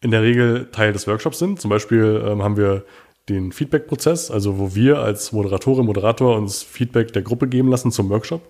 [0.00, 1.60] in der Regel Teil des Workshops sind.
[1.60, 2.84] Zum Beispiel ähm, haben wir
[3.28, 8.10] den Feedback-Prozess, also wo wir als Moderatorin, Moderator uns Feedback der Gruppe geben lassen zum
[8.10, 8.42] Workshop.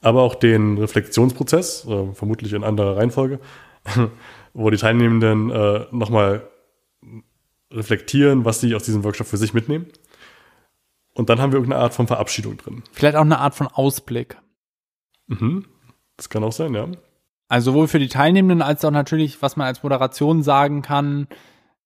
[0.00, 3.40] Aber auch den Reflexionsprozess, äh, vermutlich in anderer Reihenfolge,
[4.52, 6.48] wo die Teilnehmenden äh, nochmal
[7.70, 9.86] reflektieren, was sie aus diesem Workshop für sich mitnehmen.
[11.14, 12.82] Und dann haben wir irgendeine Art von Verabschiedung drin.
[12.92, 14.36] Vielleicht auch eine Art von Ausblick.
[15.28, 15.64] Mhm.
[16.16, 16.88] Das kann auch sein, ja.
[17.48, 21.26] Also sowohl für die Teilnehmenden als auch natürlich, was man als Moderation sagen kann,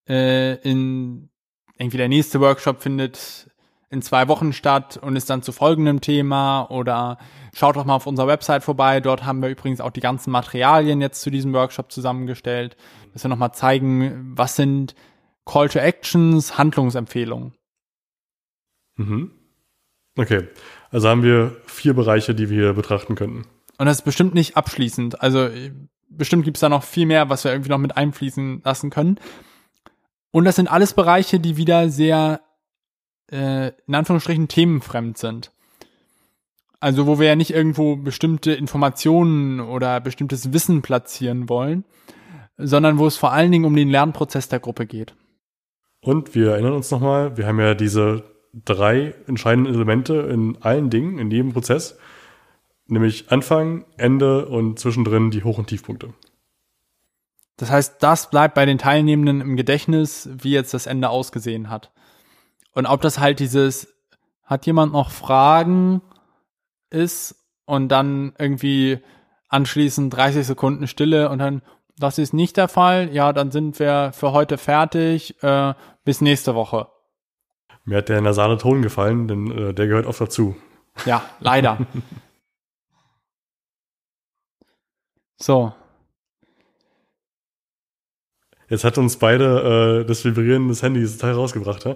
[0.08, 1.30] äh, in
[1.78, 3.48] irgendwie der nächste Workshop findet
[3.92, 7.18] in zwei Wochen statt und ist dann zu folgendem Thema oder
[7.54, 9.00] schaut doch mal auf unserer Website vorbei.
[9.00, 12.76] Dort haben wir übrigens auch die ganzen Materialien jetzt zu diesem Workshop zusammengestellt,
[13.12, 14.94] dass wir nochmal zeigen, was sind
[15.44, 17.54] Call to Actions, Handlungsempfehlungen.
[18.96, 19.32] Mhm.
[20.16, 20.48] Okay,
[20.90, 23.46] also haben wir vier Bereiche, die wir betrachten könnten.
[23.78, 25.20] Und das ist bestimmt nicht abschließend.
[25.20, 25.48] Also
[26.08, 29.18] bestimmt gibt es da noch viel mehr, was wir irgendwie noch mit einfließen lassen können.
[30.30, 32.40] Und das sind alles Bereiche, die wieder sehr,
[33.30, 35.52] äh, in Anführungsstrichen, themenfremd sind.
[36.80, 41.84] Also wo wir ja nicht irgendwo bestimmte Informationen oder bestimmtes Wissen platzieren wollen,
[42.56, 45.14] sondern wo es vor allen Dingen um den Lernprozess der Gruppe geht.
[46.00, 51.18] Und wir erinnern uns nochmal, wir haben ja diese drei entscheidenden Elemente in allen Dingen,
[51.18, 51.96] in jedem Prozess,
[52.92, 56.12] nämlich Anfang, Ende und zwischendrin die Hoch- und Tiefpunkte.
[57.56, 61.90] Das heißt, das bleibt bei den Teilnehmenden im Gedächtnis, wie jetzt das Ende ausgesehen hat.
[62.72, 63.88] Und ob das halt dieses,
[64.44, 66.02] hat jemand noch Fragen
[66.90, 68.98] ist und dann irgendwie
[69.48, 71.62] anschließend 30 Sekunden Stille und dann,
[71.98, 75.74] das ist nicht der Fall, ja, dann sind wir für heute fertig, äh,
[76.04, 76.88] bis nächste Woche.
[77.84, 80.56] Mir hat der in der nasale Ton gefallen, denn äh, der gehört oft dazu.
[81.04, 81.78] Ja, leider.
[85.42, 85.72] so,
[88.72, 91.94] Jetzt hat uns beide äh, das Vibrieren des Handys total rausgebracht, ja?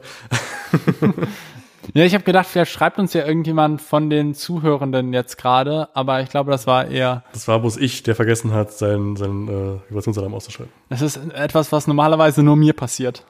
[1.95, 6.21] ja, ich habe gedacht, vielleicht schreibt uns ja irgendjemand von den Zuhörenden jetzt gerade, aber
[6.21, 7.25] ich glaube, das war eher.
[7.33, 10.71] Das war bloß ich, der vergessen hat, seinen, seinen äh, Vibrationsalarm auszuschalten.
[10.91, 13.25] Das ist etwas, was normalerweise nur mir passiert.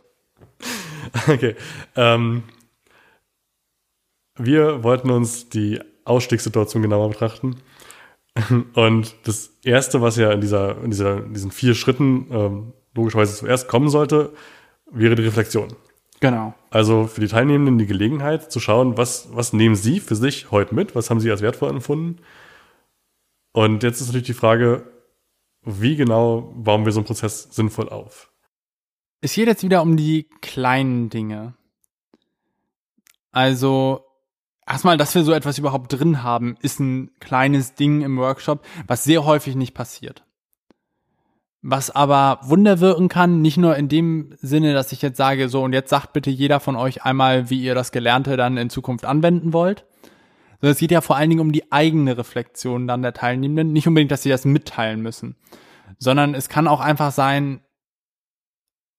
[1.29, 1.55] okay.
[1.95, 2.43] Ähm,
[4.37, 7.55] wir wollten uns die Ausstiegssituation genauer betrachten.
[8.75, 13.35] Und das erste, was ja in dieser, in dieser, in diesen vier Schritten ähm, logischerweise
[13.37, 14.33] zuerst kommen sollte,
[14.91, 15.69] wäre die Reflexion.
[16.21, 16.55] Genau.
[16.71, 20.75] Also für die Teilnehmenden die Gelegenheit zu schauen, was, was nehmen sie für sich heute
[20.75, 22.21] mit, was haben sie als wertvoll empfunden.
[23.53, 24.91] Und jetzt ist natürlich die Frage,
[25.63, 28.31] wie genau bauen wir so einen Prozess sinnvoll auf?
[29.21, 31.55] Es geht jetzt wieder um die kleinen Dinge.
[33.33, 34.06] Also
[34.67, 39.05] erstmal, dass wir so etwas überhaupt drin haben, ist ein kleines Ding im Workshop, was
[39.05, 40.25] sehr häufig nicht passiert.
[41.63, 45.63] Was aber Wunder wirken kann, nicht nur in dem Sinne, dass ich jetzt sage, so
[45.63, 49.05] und jetzt sagt bitte jeder von euch einmal, wie ihr das Gelernte dann in Zukunft
[49.05, 49.85] anwenden wollt.
[50.61, 53.73] Sondern es geht ja vor allen Dingen um die eigene Reflexion dann der Teilnehmenden.
[53.73, 55.37] Nicht unbedingt, dass sie das mitteilen müssen,
[55.99, 57.61] sondern es kann auch einfach sein,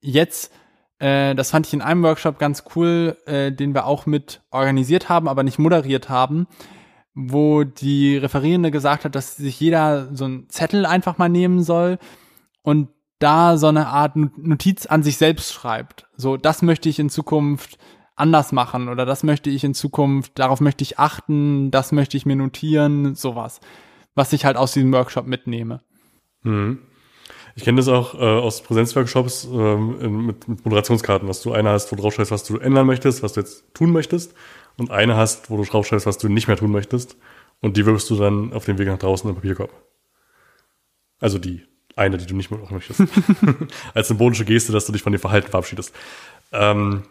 [0.01, 0.51] jetzt
[0.99, 5.09] äh, das fand ich in einem Workshop ganz cool, äh, den wir auch mit organisiert
[5.09, 6.47] haben, aber nicht moderiert haben,
[7.13, 11.99] wo die Referierende gesagt hat, dass sich jeder so einen Zettel einfach mal nehmen soll
[12.61, 16.07] und da so eine Art Notiz an sich selbst schreibt.
[16.15, 17.77] So, das möchte ich in Zukunft
[18.15, 22.25] anders machen oder das möchte ich in Zukunft, darauf möchte ich achten, das möchte ich
[22.25, 23.59] mir notieren, sowas.
[24.15, 25.81] Was ich halt aus diesem Workshop mitnehme.
[26.41, 26.79] Mhm.
[27.57, 31.91] Ich kenne das auch äh, aus Präsenzworkshops ähm, mit, mit Moderationskarten, dass du eine hast,
[31.91, 34.35] wo du draufschreibst, was du ändern möchtest, was du jetzt tun möchtest,
[34.77, 37.17] und eine hast, wo du draufschreibst, was du nicht mehr tun möchtest,
[37.59, 39.71] und die wirfst du dann auf dem Weg nach draußen im Papierkorb.
[41.19, 41.63] Also die
[41.95, 43.01] eine, die du nicht mehr machen möchtest.
[43.95, 45.95] Als symbolische Geste, dass du dich von dem Verhalten verabschiedest.
[46.51, 47.05] Ähm,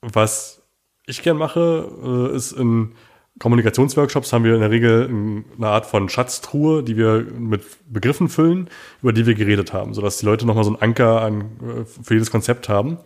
[0.00, 0.62] was
[1.06, 2.92] ich gern mache, äh, ist in
[3.38, 8.68] Kommunikationsworkshops haben wir in der Regel eine Art von Schatztruhe, die wir mit Begriffen füllen,
[9.02, 12.14] über die wir geredet haben, sodass die Leute nochmal so einen Anker an, äh, für
[12.14, 12.98] jedes Konzept haben.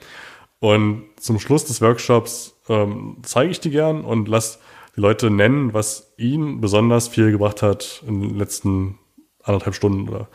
[0.58, 4.58] Und zum Schluss des Workshops ähm, zeige ich die gern und lasse
[4.96, 8.98] die Leute nennen, was ihnen besonders viel gebracht hat in den letzten
[9.42, 10.28] anderthalb Stunden oder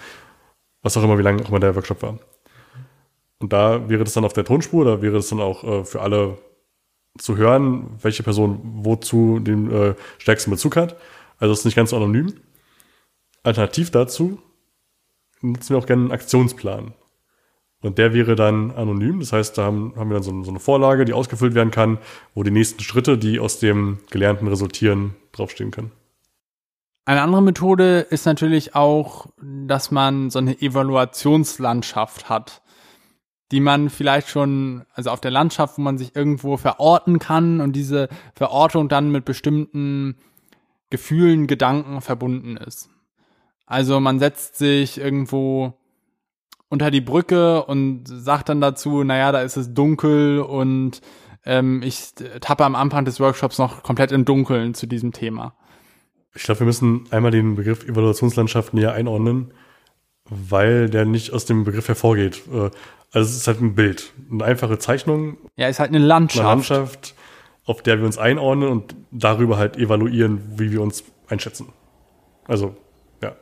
[0.81, 2.19] was auch immer, wie lange auch immer der Workshop war.
[3.39, 6.01] Und da wäre das dann auf der Tonspur, da wäre das dann auch äh, für
[6.01, 6.37] alle
[7.17, 10.95] zu hören, welche Person wozu den äh, stärksten Bezug hat.
[11.37, 12.33] Also es ist nicht ganz anonym.
[13.43, 14.39] Alternativ dazu
[15.41, 16.93] nutzen wir auch gerne einen Aktionsplan.
[17.81, 19.21] Und der wäre dann anonym.
[19.21, 21.97] Das heißt, da haben, haben wir dann so, so, eine Vorlage, die ausgefüllt werden kann,
[22.35, 25.91] wo die nächsten Schritte, die aus dem Gelernten resultieren, draufstehen können.
[27.05, 32.61] Eine andere Methode ist natürlich auch, dass man so eine Evaluationslandschaft hat
[33.51, 37.75] die man vielleicht schon, also auf der Landschaft, wo man sich irgendwo verorten kann und
[37.75, 40.15] diese Verortung dann mit bestimmten
[40.89, 42.89] Gefühlen, Gedanken verbunden ist.
[43.65, 45.73] Also man setzt sich irgendwo
[46.69, 51.01] unter die Brücke und sagt dann dazu, naja, da ist es dunkel und
[51.45, 55.55] ähm, ich tappe am Anfang des Workshops noch komplett im Dunkeln zu diesem Thema.
[56.35, 59.53] Ich glaube, wir müssen einmal den Begriff Evaluationslandschaft näher einordnen,
[60.29, 62.43] weil der nicht aus dem Begriff hervorgeht.
[63.11, 65.37] Also es ist halt ein Bild, eine einfache Zeichnung.
[65.55, 66.39] Ja, ist halt eine Landschaft.
[66.39, 67.15] Eine Landschaft,
[67.65, 71.69] auf der wir uns einordnen und darüber halt evaluieren, wie wir uns einschätzen.
[72.47, 72.75] Also,
[73.21, 73.35] ja,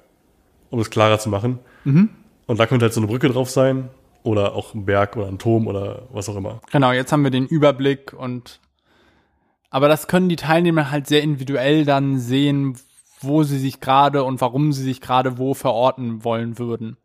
[0.69, 1.59] um es klarer zu machen.
[1.83, 2.09] Mhm.
[2.45, 3.89] Und da könnte halt so eine Brücke drauf sein
[4.23, 6.61] oder auch ein Berg oder ein Turm oder was auch immer.
[6.71, 8.61] Genau, jetzt haben wir den Überblick und
[9.69, 12.77] aber das können die Teilnehmer halt sehr individuell dann sehen,
[13.19, 16.97] wo sie sich gerade und warum sie sich gerade wo verorten wollen würden.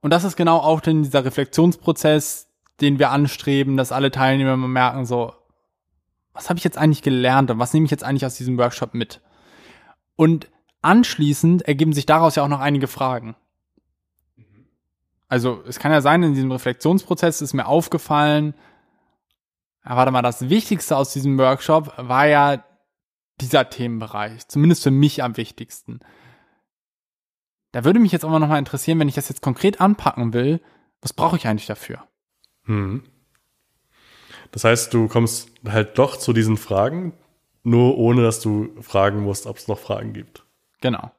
[0.00, 2.48] Und das ist genau auch denn dieser Reflexionsprozess,
[2.80, 5.32] den wir anstreben, dass alle Teilnehmer merken, so,
[6.32, 8.94] was habe ich jetzt eigentlich gelernt und was nehme ich jetzt eigentlich aus diesem Workshop
[8.94, 9.20] mit?
[10.14, 10.48] Und
[10.82, 13.34] anschließend ergeben sich daraus ja auch noch einige Fragen.
[15.28, 18.54] Also es kann ja sein, in diesem Reflexionsprozess ist mir aufgefallen,
[19.84, 22.64] ja, warte mal, das Wichtigste aus diesem Workshop war ja
[23.40, 26.00] dieser Themenbereich, zumindest für mich am wichtigsten.
[27.72, 30.60] Da würde mich jetzt aber nochmal interessieren, wenn ich das jetzt konkret anpacken will,
[31.00, 32.04] was brauche ich eigentlich dafür?
[32.64, 33.02] Hm.
[34.50, 37.12] Das heißt, du kommst halt doch zu diesen Fragen,
[37.62, 40.44] nur ohne dass du fragen musst, ob es noch Fragen gibt.
[40.80, 41.10] Genau.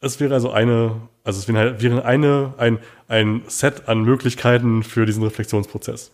[0.00, 2.78] Es wäre also eine, also es wäre eine, ein,
[3.08, 6.12] ein Set an Möglichkeiten für diesen Reflexionsprozess.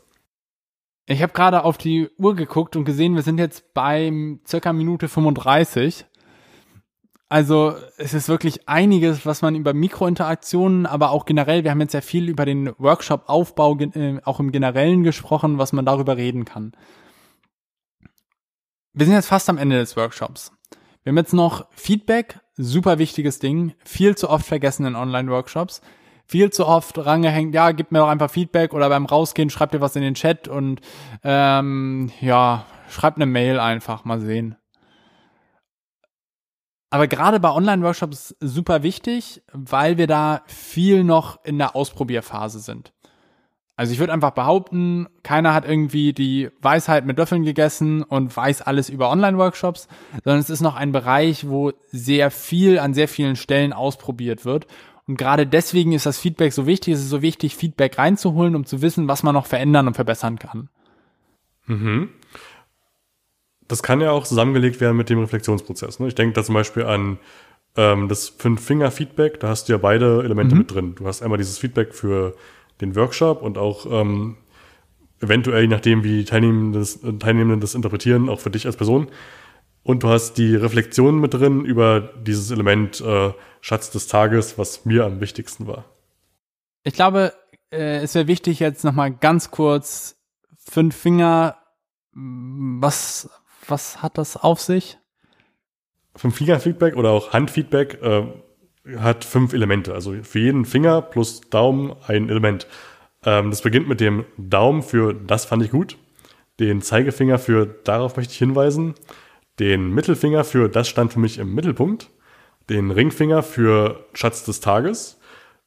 [1.07, 4.11] Ich habe gerade auf die Uhr geguckt und gesehen, wir sind jetzt bei
[4.47, 6.07] circa Minute 35.
[7.29, 11.93] Also es ist wirklich einiges, was man über Mikrointeraktionen, aber auch generell, wir haben jetzt
[11.93, 16.73] ja viel über den Workshop-Aufbau äh, auch im Generellen gesprochen, was man darüber reden kann.
[18.93, 20.53] Wir sind jetzt fast am Ende des Workshops.
[21.03, 25.83] Wir haben jetzt noch Feedback, super wichtiges Ding, viel zu oft vergessen in Online-Workshops
[26.27, 29.81] viel zu oft rangehängt, ja, gib mir doch einfach Feedback oder beim Rausgehen schreibt dir
[29.81, 30.81] was in den Chat und
[31.23, 34.57] ähm, ja, schreibt eine Mail einfach, mal sehen.
[36.91, 42.93] Aber gerade bei Online-Workshops super wichtig, weil wir da viel noch in der Ausprobierphase sind.
[43.77, 48.63] Also ich würde einfach behaupten, keiner hat irgendwie die Weisheit mit Löffeln gegessen und weiß
[48.63, 49.89] alles über Online-Workshops,
[50.23, 54.69] sondern es ist noch ein Bereich, wo sehr viel an sehr vielen Stellen ausprobiert wird.
[55.07, 56.95] Und gerade deswegen ist das Feedback so wichtig.
[56.95, 60.39] Es ist so wichtig, Feedback reinzuholen, um zu wissen, was man noch verändern und verbessern
[60.39, 60.69] kann.
[61.67, 62.09] Mhm.
[63.69, 66.01] Das kann ja auch zusammengelegt werden mit dem Reflexionsprozess.
[66.01, 66.09] Ne?
[66.09, 67.19] Ich denke da zum Beispiel an
[67.77, 69.41] ähm, das Fünf-Finger-Feedback.
[69.41, 70.61] Da hast du ja beide Elemente mhm.
[70.61, 70.95] mit drin.
[70.95, 72.35] Du hast einmal dieses Feedback für
[72.81, 74.37] den Workshop und auch ähm,
[75.21, 79.09] eventuell, je nachdem, wie die Teilnehmenden das, Teilnehmenden das interpretieren, auch für dich als Person.
[79.85, 84.85] Und du hast die Reflexion mit drin über dieses Element äh, Schatz des Tages, was
[84.87, 85.85] mir am wichtigsten war.
[86.83, 87.35] Ich glaube,
[87.71, 90.17] äh, es wäre wichtig, jetzt nochmal ganz kurz
[90.57, 91.59] fünf Finger.
[92.13, 93.29] Was,
[93.69, 94.99] was hat das auf sich?
[96.17, 98.27] Fünf Finger Feedback oder auch Handfeedback äh,
[98.97, 99.93] hat fünf Elemente.
[99.93, 102.67] Also für jeden Finger plus Daumen ein Element.
[103.25, 105.99] Ähm, das beginnt mit dem Daumen für das fand ich gut,
[106.61, 108.95] den Zeigefinger für darauf möchte ich hinweisen,
[109.59, 112.11] den Mittelfinger für das stand für mich im Mittelpunkt,
[112.69, 115.19] den Ringfinger für Schatz des Tages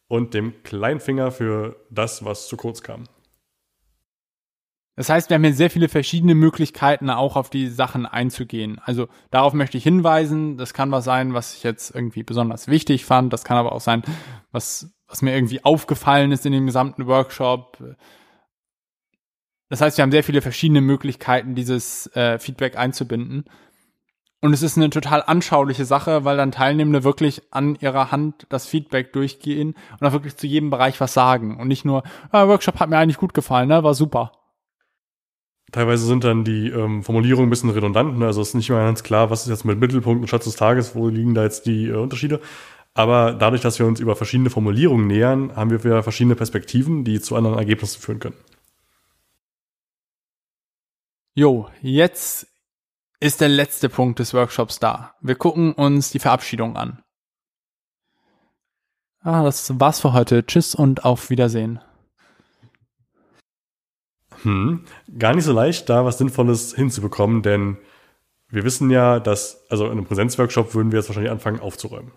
[0.08, 3.04] und dem Kleinfinger für das, was zu kurz kam.
[4.98, 8.82] Das heißt, wir haben hier sehr viele verschiedene Möglichkeiten, auch auf die Sachen einzugehen.
[8.84, 10.58] Also darauf möchte ich hinweisen.
[10.58, 13.32] Das kann was sein, was ich jetzt irgendwie besonders wichtig fand.
[13.32, 14.02] Das kann aber auch sein,
[14.52, 17.78] was, was mir irgendwie aufgefallen ist in dem gesamten Workshop.
[19.70, 23.46] Das heißt, wir haben sehr viele verschiedene Möglichkeiten, dieses äh, Feedback einzubinden.
[24.40, 28.68] Und es ist eine total anschauliche Sache, weil dann Teilnehmende wirklich an ihrer Hand das
[28.68, 31.58] Feedback durchgehen und auch wirklich zu jedem Bereich was sagen.
[31.58, 33.84] Und nicht nur, ah, Workshop hat mir eigentlich gut gefallen, ne?
[33.84, 34.32] war super.
[35.72, 38.20] Teilweise sind dann die ähm, Formulierungen ein bisschen redundant.
[38.20, 38.28] Ne?
[38.28, 40.56] Also es ist nicht mehr ganz klar, was ist jetzt mit Mittelpunkt und Schatz des
[40.56, 42.40] Tages, wo liegen da jetzt die äh, Unterschiede.
[42.94, 47.20] Aber dadurch, dass wir uns über verschiedene Formulierungen nähern, haben wir wieder verschiedene Perspektiven, die
[47.20, 48.38] zu anderen Ergebnissen führen können.
[51.36, 52.48] Jo, jetzt
[53.20, 55.14] ist der letzte Punkt des Workshops da.
[55.22, 57.04] Wir gucken uns die Verabschiedung an.
[59.22, 60.46] Ah, das war's für heute.
[60.46, 61.80] Tschüss und auf Wiedersehen.
[64.44, 64.86] Hm,
[65.18, 67.78] gar nicht so leicht, da was Sinnvolles hinzubekommen, denn
[68.50, 72.12] wir wissen ja, dass, also in einem Präsenzworkshop würden wir jetzt wahrscheinlich anfangen aufzuräumen.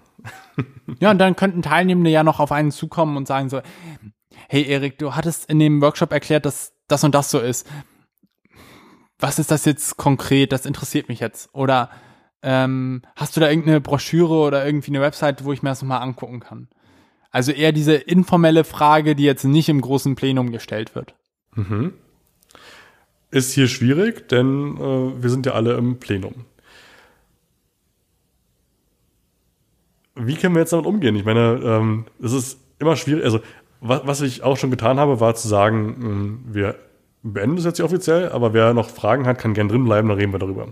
[1.00, 3.62] ja, und dann könnten Teilnehmende ja noch auf einen zukommen und sagen so,
[4.48, 7.66] hey Erik, du hattest in dem Workshop erklärt, dass das und das so ist.
[9.20, 10.52] Was ist das jetzt konkret?
[10.52, 11.50] Das interessiert mich jetzt.
[11.52, 11.90] Oder
[12.42, 16.02] ähm, hast du da irgendeine Broschüre oder irgendwie eine Website, wo ich mir das nochmal
[16.02, 16.68] angucken kann?
[17.30, 21.14] Also eher diese informelle Frage, die jetzt nicht im großen Plenum gestellt wird.
[21.54, 21.92] Mhm
[23.30, 26.46] ist hier schwierig, denn äh, wir sind ja alle im Plenum.
[30.16, 31.16] Wie können wir jetzt damit umgehen?
[31.16, 33.24] Ich meine, ähm, es ist immer schwierig.
[33.24, 33.40] Also,
[33.80, 36.74] was, was ich auch schon getan habe, war zu sagen, mh, ähm, wir
[37.22, 40.18] beenden das jetzt hier offiziell, aber wer noch Fragen hat, kann gern drin bleiben, dann
[40.18, 40.68] reden wir darüber.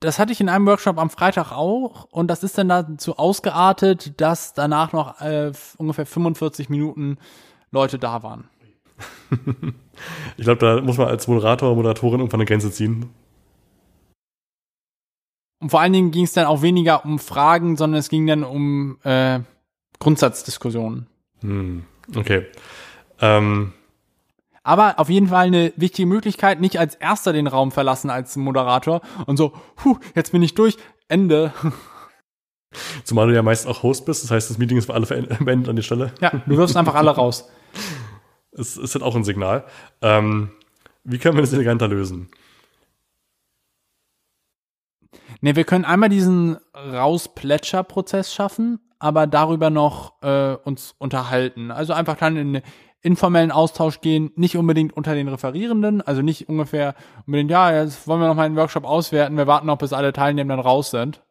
[0.00, 4.20] Das hatte ich in einem Workshop am Freitag auch und das ist dann dazu ausgeartet,
[4.20, 7.18] dass danach noch äh, ungefähr 45 Minuten
[7.70, 8.48] Leute da waren.
[10.38, 13.10] ich glaube, da muss man als Moderator, Moderatorin irgendwann eine Grenze ziehen.
[15.60, 18.42] Und vor allen Dingen ging es dann auch weniger um Fragen, sondern es ging dann
[18.42, 19.40] um äh,
[19.98, 21.06] Grundsatzdiskussionen.
[21.40, 21.84] Hm,
[22.16, 22.46] okay.
[23.20, 23.74] Ähm.
[24.62, 29.00] Aber auf jeden Fall eine wichtige Möglichkeit, nicht als erster den Raum verlassen als Moderator
[29.26, 30.76] und so, puh, jetzt bin ich durch,
[31.08, 31.52] Ende.
[33.04, 35.06] Zumal du ja meist auch Host bist, das heißt, das Meeting ist für alle
[35.40, 36.12] beendet an die Stelle.
[36.20, 37.48] Ja, du wirfst einfach alle raus.
[38.52, 39.64] ist, ist halt auch ein Signal.
[40.02, 40.50] Ähm,
[41.04, 42.28] wie können wir das eleganter lösen?
[45.40, 51.70] Ne, wir können einmal diesen Rausplätscher-Prozess schaffen, aber darüber noch äh, uns unterhalten.
[51.70, 52.62] Also einfach dann in
[53.02, 56.94] informellen Austausch gehen, nicht unbedingt unter den Referierenden, also nicht ungefähr
[57.26, 60.12] unbedingt, ja, jetzt wollen wir noch mal einen Workshop auswerten, wir warten noch, bis alle
[60.12, 61.22] Teilnehmenden raus sind.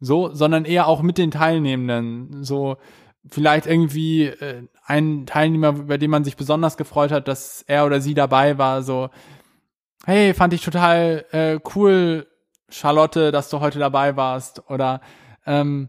[0.00, 2.44] So, sondern eher auch mit den Teilnehmenden.
[2.44, 2.76] So,
[3.28, 8.00] vielleicht irgendwie äh, ein Teilnehmer, über den man sich besonders gefreut hat, dass er oder
[8.00, 9.10] sie dabei war, so,
[10.04, 12.26] hey, fand ich total äh, cool,
[12.68, 14.68] Charlotte, dass du heute dabei warst.
[14.70, 15.00] Oder
[15.46, 15.88] ähm,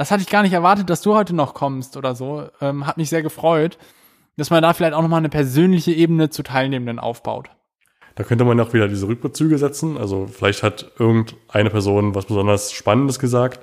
[0.00, 2.48] das hatte ich gar nicht erwartet, dass du heute noch kommst oder so.
[2.60, 3.76] Ähm, hat mich sehr gefreut,
[4.36, 7.50] dass man da vielleicht auch nochmal eine persönliche Ebene zu Teilnehmenden aufbaut.
[8.14, 9.98] Da könnte man auch wieder diese Rückbezüge setzen.
[9.98, 13.60] Also vielleicht hat irgendeine Person was besonders Spannendes gesagt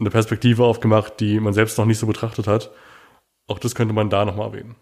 [0.00, 2.70] eine Perspektive aufgemacht, die man selbst noch nicht so betrachtet hat.
[3.46, 4.76] Auch das könnte man da nochmal erwähnen.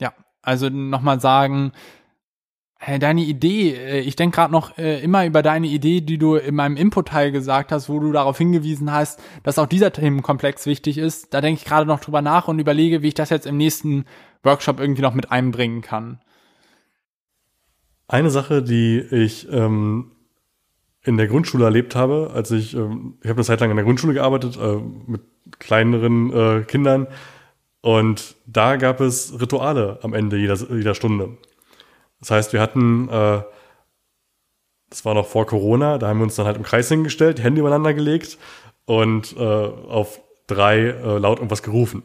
[0.00, 0.12] Ja,
[0.42, 1.72] also nochmal sagen,
[2.86, 6.54] deine Idee, äh, ich denke gerade noch äh, immer über deine Idee, die du in
[6.54, 11.34] meinem Input-Teil gesagt hast, wo du darauf hingewiesen hast, dass auch dieser Themenkomplex wichtig ist.
[11.34, 14.06] Da denke ich gerade noch drüber nach und überlege, wie ich das jetzt im nächsten
[14.42, 16.20] Workshop irgendwie noch mit einbringen kann.
[18.08, 20.12] Eine Sache, die ich ähm,
[21.02, 23.84] in der Grundschule erlebt habe, als ich, ähm, ich habe eine Zeit lang in der
[23.84, 25.22] Grundschule gearbeitet äh, mit
[25.58, 27.06] kleineren äh, Kindern
[27.82, 31.38] und da gab es Rituale am Ende jeder, jeder Stunde.
[32.20, 33.42] Das heißt, wir hatten, äh,
[34.90, 37.42] das war noch vor Corona, da haben wir uns dann halt im Kreis hingestellt, die
[37.42, 38.38] Hände übereinander gelegt
[38.84, 42.02] und äh, auf drei äh, laut irgendwas gerufen.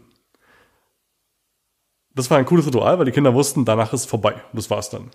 [2.13, 4.36] Das war ein cooles Ritual, weil die Kinder wussten, danach ist vorbei.
[4.53, 5.11] Das war's dann.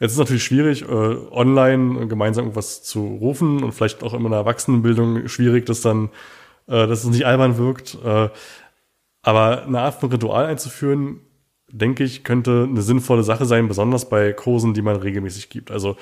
[0.00, 4.24] Jetzt ist es natürlich schwierig, äh, online gemeinsam irgendwas zu rufen und vielleicht auch in
[4.24, 6.08] einer Erwachsenenbildung schwierig, dass dann,
[6.66, 7.98] äh, dass es nicht albern wirkt.
[8.02, 8.30] Äh,
[9.22, 11.20] aber eine Art von Ritual einzuführen,
[11.72, 15.70] denke ich, könnte eine sinnvolle Sache sein, besonders bei Kursen, die man regelmäßig gibt.
[15.70, 15.96] Also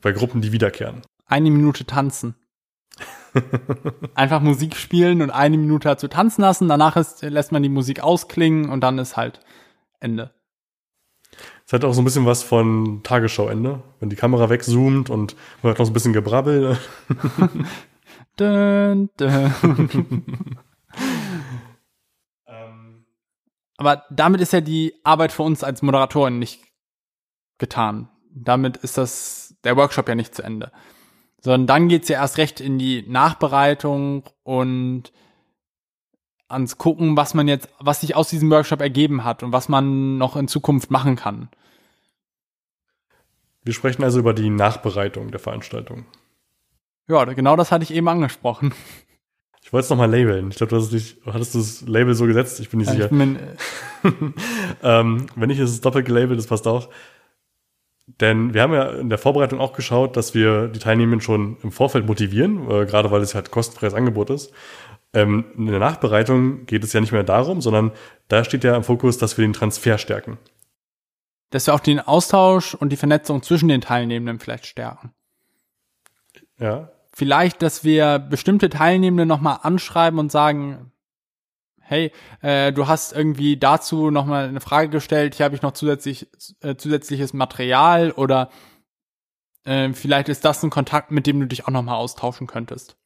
[0.00, 1.02] bei Gruppen, die wiederkehren.
[1.26, 2.34] Eine Minute tanzen.
[4.14, 6.68] Einfach Musik spielen und eine Minute dazu tanzen lassen.
[6.68, 9.40] Danach ist, lässt man die Musik ausklingen und dann ist halt
[10.00, 10.32] Ende.
[11.66, 15.72] Es hat auch so ein bisschen was von Tagesschauende, wenn die Kamera wegzoomt und man
[15.72, 16.78] hat noch so ein bisschen Gebrabbel.
[18.36, 20.58] dun, dun.
[23.76, 26.62] Aber damit ist ja die Arbeit für uns als Moderatoren nicht
[27.58, 28.08] getan.
[28.30, 30.72] Damit ist das der Workshop ja nicht zu Ende.
[31.40, 35.12] Sondern dann geht's ja erst recht in die Nachbereitung und
[36.48, 40.16] ans Gucken, was man jetzt, was sich aus diesem Workshop ergeben hat und was man
[40.18, 41.48] noch in Zukunft machen kann.
[43.62, 46.06] Wir sprechen also über die Nachbereitung der Veranstaltung.
[47.08, 48.72] Ja, genau das hatte ich eben angesprochen.
[49.66, 50.50] Ich wollte es nochmal labeln.
[50.50, 52.60] Ich glaube, du hast dich, hattest du das Label so gesetzt?
[52.60, 53.08] Ich bin nicht ja, sicher.
[53.08, 53.36] Bin,
[54.84, 56.88] ähm, wenn nicht, ist es doppelt gelabelt, das passt auch.
[58.06, 61.72] Denn wir haben ja in der Vorbereitung auch geschaut, dass wir die Teilnehmenden schon im
[61.72, 64.52] Vorfeld motivieren, äh, gerade weil es halt kostenfreies Angebot ist.
[65.12, 67.90] Ähm, in der Nachbereitung geht es ja nicht mehr darum, sondern
[68.28, 70.38] da steht ja im Fokus, dass wir den Transfer stärken.
[71.50, 75.12] Dass wir auch den Austausch und die Vernetzung zwischen den Teilnehmenden vielleicht stärken.
[76.56, 80.92] Ja, vielleicht, dass wir bestimmte Teilnehmende nochmal anschreiben und sagen,
[81.80, 82.12] hey,
[82.42, 86.28] äh, du hast irgendwie dazu nochmal eine Frage gestellt, hier habe ich noch zusätzlich,
[86.60, 88.50] äh, zusätzliches Material oder
[89.64, 92.98] äh, vielleicht ist das ein Kontakt, mit dem du dich auch nochmal austauschen könntest.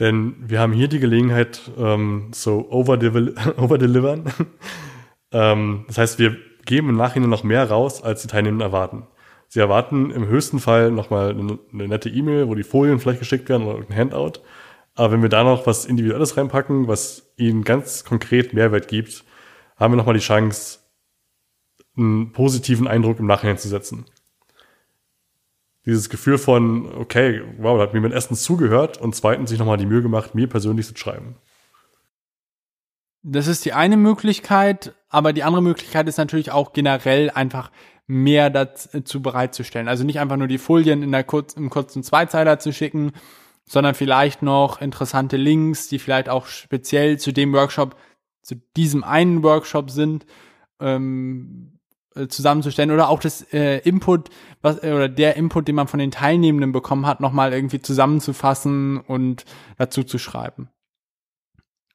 [0.00, 4.32] Denn wir haben hier die Gelegenheit, ähm, so overdelivern.
[5.30, 9.06] ähm, das heißt, wir geben im Nachhinein noch mehr raus, als die Teilnehmenden erwarten.
[9.54, 13.68] Sie erwarten im höchsten Fall nochmal eine, nette E-Mail, wo die Folien vielleicht geschickt werden
[13.68, 14.40] oder ein Handout.
[14.96, 19.22] Aber wenn wir da noch was Individuelles reinpacken, was ihnen ganz konkret Mehrwert gibt,
[19.76, 20.80] haben wir nochmal die Chance,
[21.96, 24.06] einen positiven Eindruck im Nachhinein zu setzen.
[25.86, 29.78] Dieses Gefühl von, okay, wow, da hat mir jemand erstens zugehört und zweitens sich nochmal
[29.78, 31.36] die Mühe gemacht, mir persönlich zu schreiben.
[33.22, 37.70] Das ist die eine Möglichkeit, aber die andere Möglichkeit ist natürlich auch generell einfach
[38.06, 39.88] mehr dazu bereitzustellen.
[39.88, 43.12] Also nicht einfach nur die Folien in der kurz, im kurzen Zweizeiler zu schicken,
[43.64, 47.96] sondern vielleicht noch interessante Links, die vielleicht auch speziell zu dem Workshop,
[48.42, 50.26] zu diesem einen Workshop sind,
[50.80, 51.78] ähm,
[52.14, 54.28] äh, zusammenzustellen oder auch das äh, Input,
[54.60, 58.98] was äh, oder der Input, den man von den Teilnehmenden bekommen hat, nochmal irgendwie zusammenzufassen
[58.98, 59.46] und
[59.78, 60.68] dazu zu schreiben.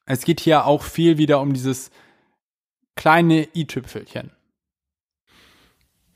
[0.06, 1.92] Es geht hier auch viel wieder um dieses
[2.96, 4.32] kleine i-Tüpfelchen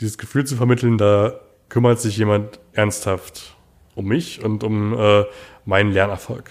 [0.05, 1.41] dieses Gefühl zu vermitteln, da
[1.71, 3.57] kümmert sich jemand ernsthaft
[3.95, 5.25] um mich und um äh,
[5.65, 6.51] meinen Lernerfolg.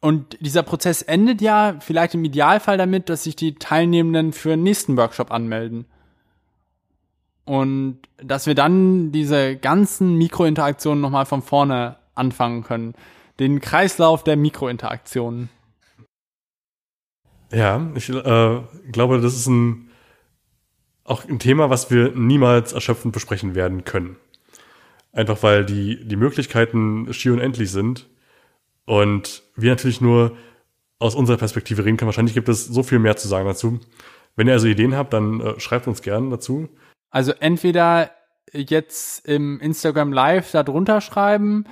[0.00, 4.62] Und dieser Prozess endet ja vielleicht im Idealfall damit, dass sich die Teilnehmenden für den
[4.62, 5.86] nächsten Workshop anmelden.
[7.44, 12.94] Und dass wir dann diese ganzen Mikrointeraktionen nochmal von vorne anfangen können.
[13.40, 15.48] Den Kreislauf der Mikrointeraktionen.
[17.50, 18.60] Ja, ich äh,
[18.92, 19.85] glaube, das ist ein
[21.06, 24.16] auch ein Thema, was wir niemals erschöpfend besprechen werden können.
[25.12, 28.08] Einfach weil die, die Möglichkeiten schier unendlich sind
[28.84, 30.36] und wir natürlich nur
[30.98, 32.08] aus unserer Perspektive reden können.
[32.08, 33.80] Wahrscheinlich gibt es so viel mehr zu sagen dazu.
[34.34, 36.68] Wenn ihr also Ideen habt, dann äh, schreibt uns gerne dazu.
[37.10, 38.10] Also entweder
[38.52, 41.64] jetzt im Instagram Live da drunter schreiben.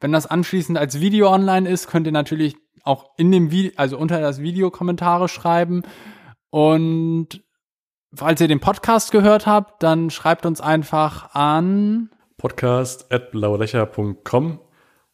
[0.00, 3.98] Wenn das anschließend als Video online ist, könnt ihr natürlich auch in dem Video, also
[3.98, 5.82] unter das Video Kommentare schreiben.
[6.50, 7.42] Und
[8.14, 14.60] falls ihr den Podcast gehört habt, dann schreibt uns einfach an podcast at blauelöcher.com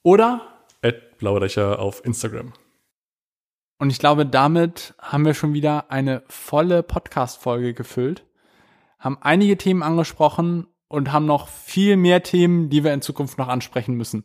[0.02, 0.42] oder
[0.82, 2.52] at blauelöcher auf Instagram.
[3.78, 8.24] Und ich glaube, damit haben wir schon wieder eine volle Podcast-Folge gefüllt,
[8.98, 13.48] haben einige Themen angesprochen und haben noch viel mehr Themen, die wir in Zukunft noch
[13.48, 14.24] ansprechen müssen.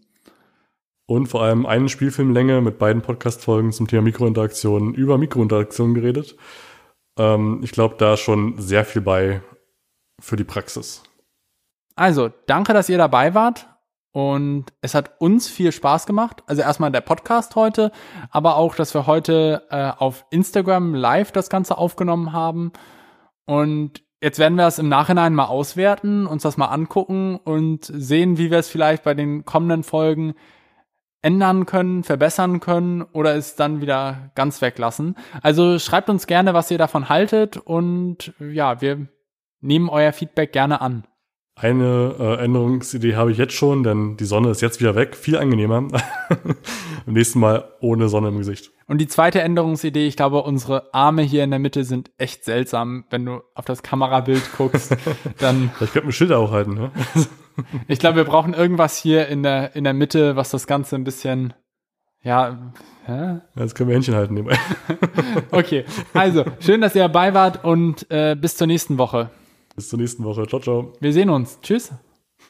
[1.06, 6.38] Und vor allem eine Spielfilmlänge mit beiden Podcast-Folgen zum Thema Mikrointeraktionen über Mikrointeraktionen geredet.
[7.22, 9.42] Ähm, ich glaube, da ist schon sehr viel bei
[10.20, 11.04] für die Praxis.
[11.96, 13.68] Also, danke, dass ihr dabei wart.
[14.14, 16.44] Und es hat uns viel Spaß gemacht.
[16.46, 17.94] Also erstmal der Podcast heute,
[18.30, 22.74] aber auch, dass wir heute äh, auf Instagram live das Ganze aufgenommen haben.
[23.46, 28.38] Und jetzt werden wir es im Nachhinein mal auswerten, uns das mal angucken und sehen,
[28.38, 30.34] wie wir es vielleicht bei den kommenden Folgen
[31.22, 35.16] ändern können, verbessern können oder es dann wieder ganz weglassen.
[35.42, 39.08] Also schreibt uns gerne, was ihr davon haltet und ja, wir
[39.60, 41.06] nehmen euer Feedback gerne an.
[41.62, 45.16] Eine äh, Änderungsidee habe ich jetzt schon, denn die Sonne ist jetzt wieder weg.
[45.16, 45.88] Viel angenehmer.
[47.06, 48.72] Im nächsten Mal ohne Sonne im Gesicht.
[48.88, 53.06] Und die zweite Änderungsidee, ich glaube, unsere Arme hier in der Mitte sind echt seltsam.
[53.12, 54.96] Wenn du auf das Kamerabild guckst,
[55.38, 55.70] dann.
[55.82, 56.92] Ich könnte ein Schild auch halten, ne?
[57.88, 61.04] ich glaube, wir brauchen irgendwas hier in der, in der Mitte, was das Ganze ein
[61.04, 61.54] bisschen,
[62.24, 62.72] ja,
[63.06, 63.42] hä?
[63.56, 64.58] Jetzt können wir Händchen halten nebenbei.
[65.52, 65.86] okay,
[66.16, 69.30] also, schön, dass ihr dabei wart und äh, bis zur nächsten Woche.
[69.76, 70.48] Bis zur nächsten Woche.
[70.48, 70.94] Ciao, ciao.
[71.00, 71.60] Wir sehen uns.
[71.62, 71.92] Tschüss.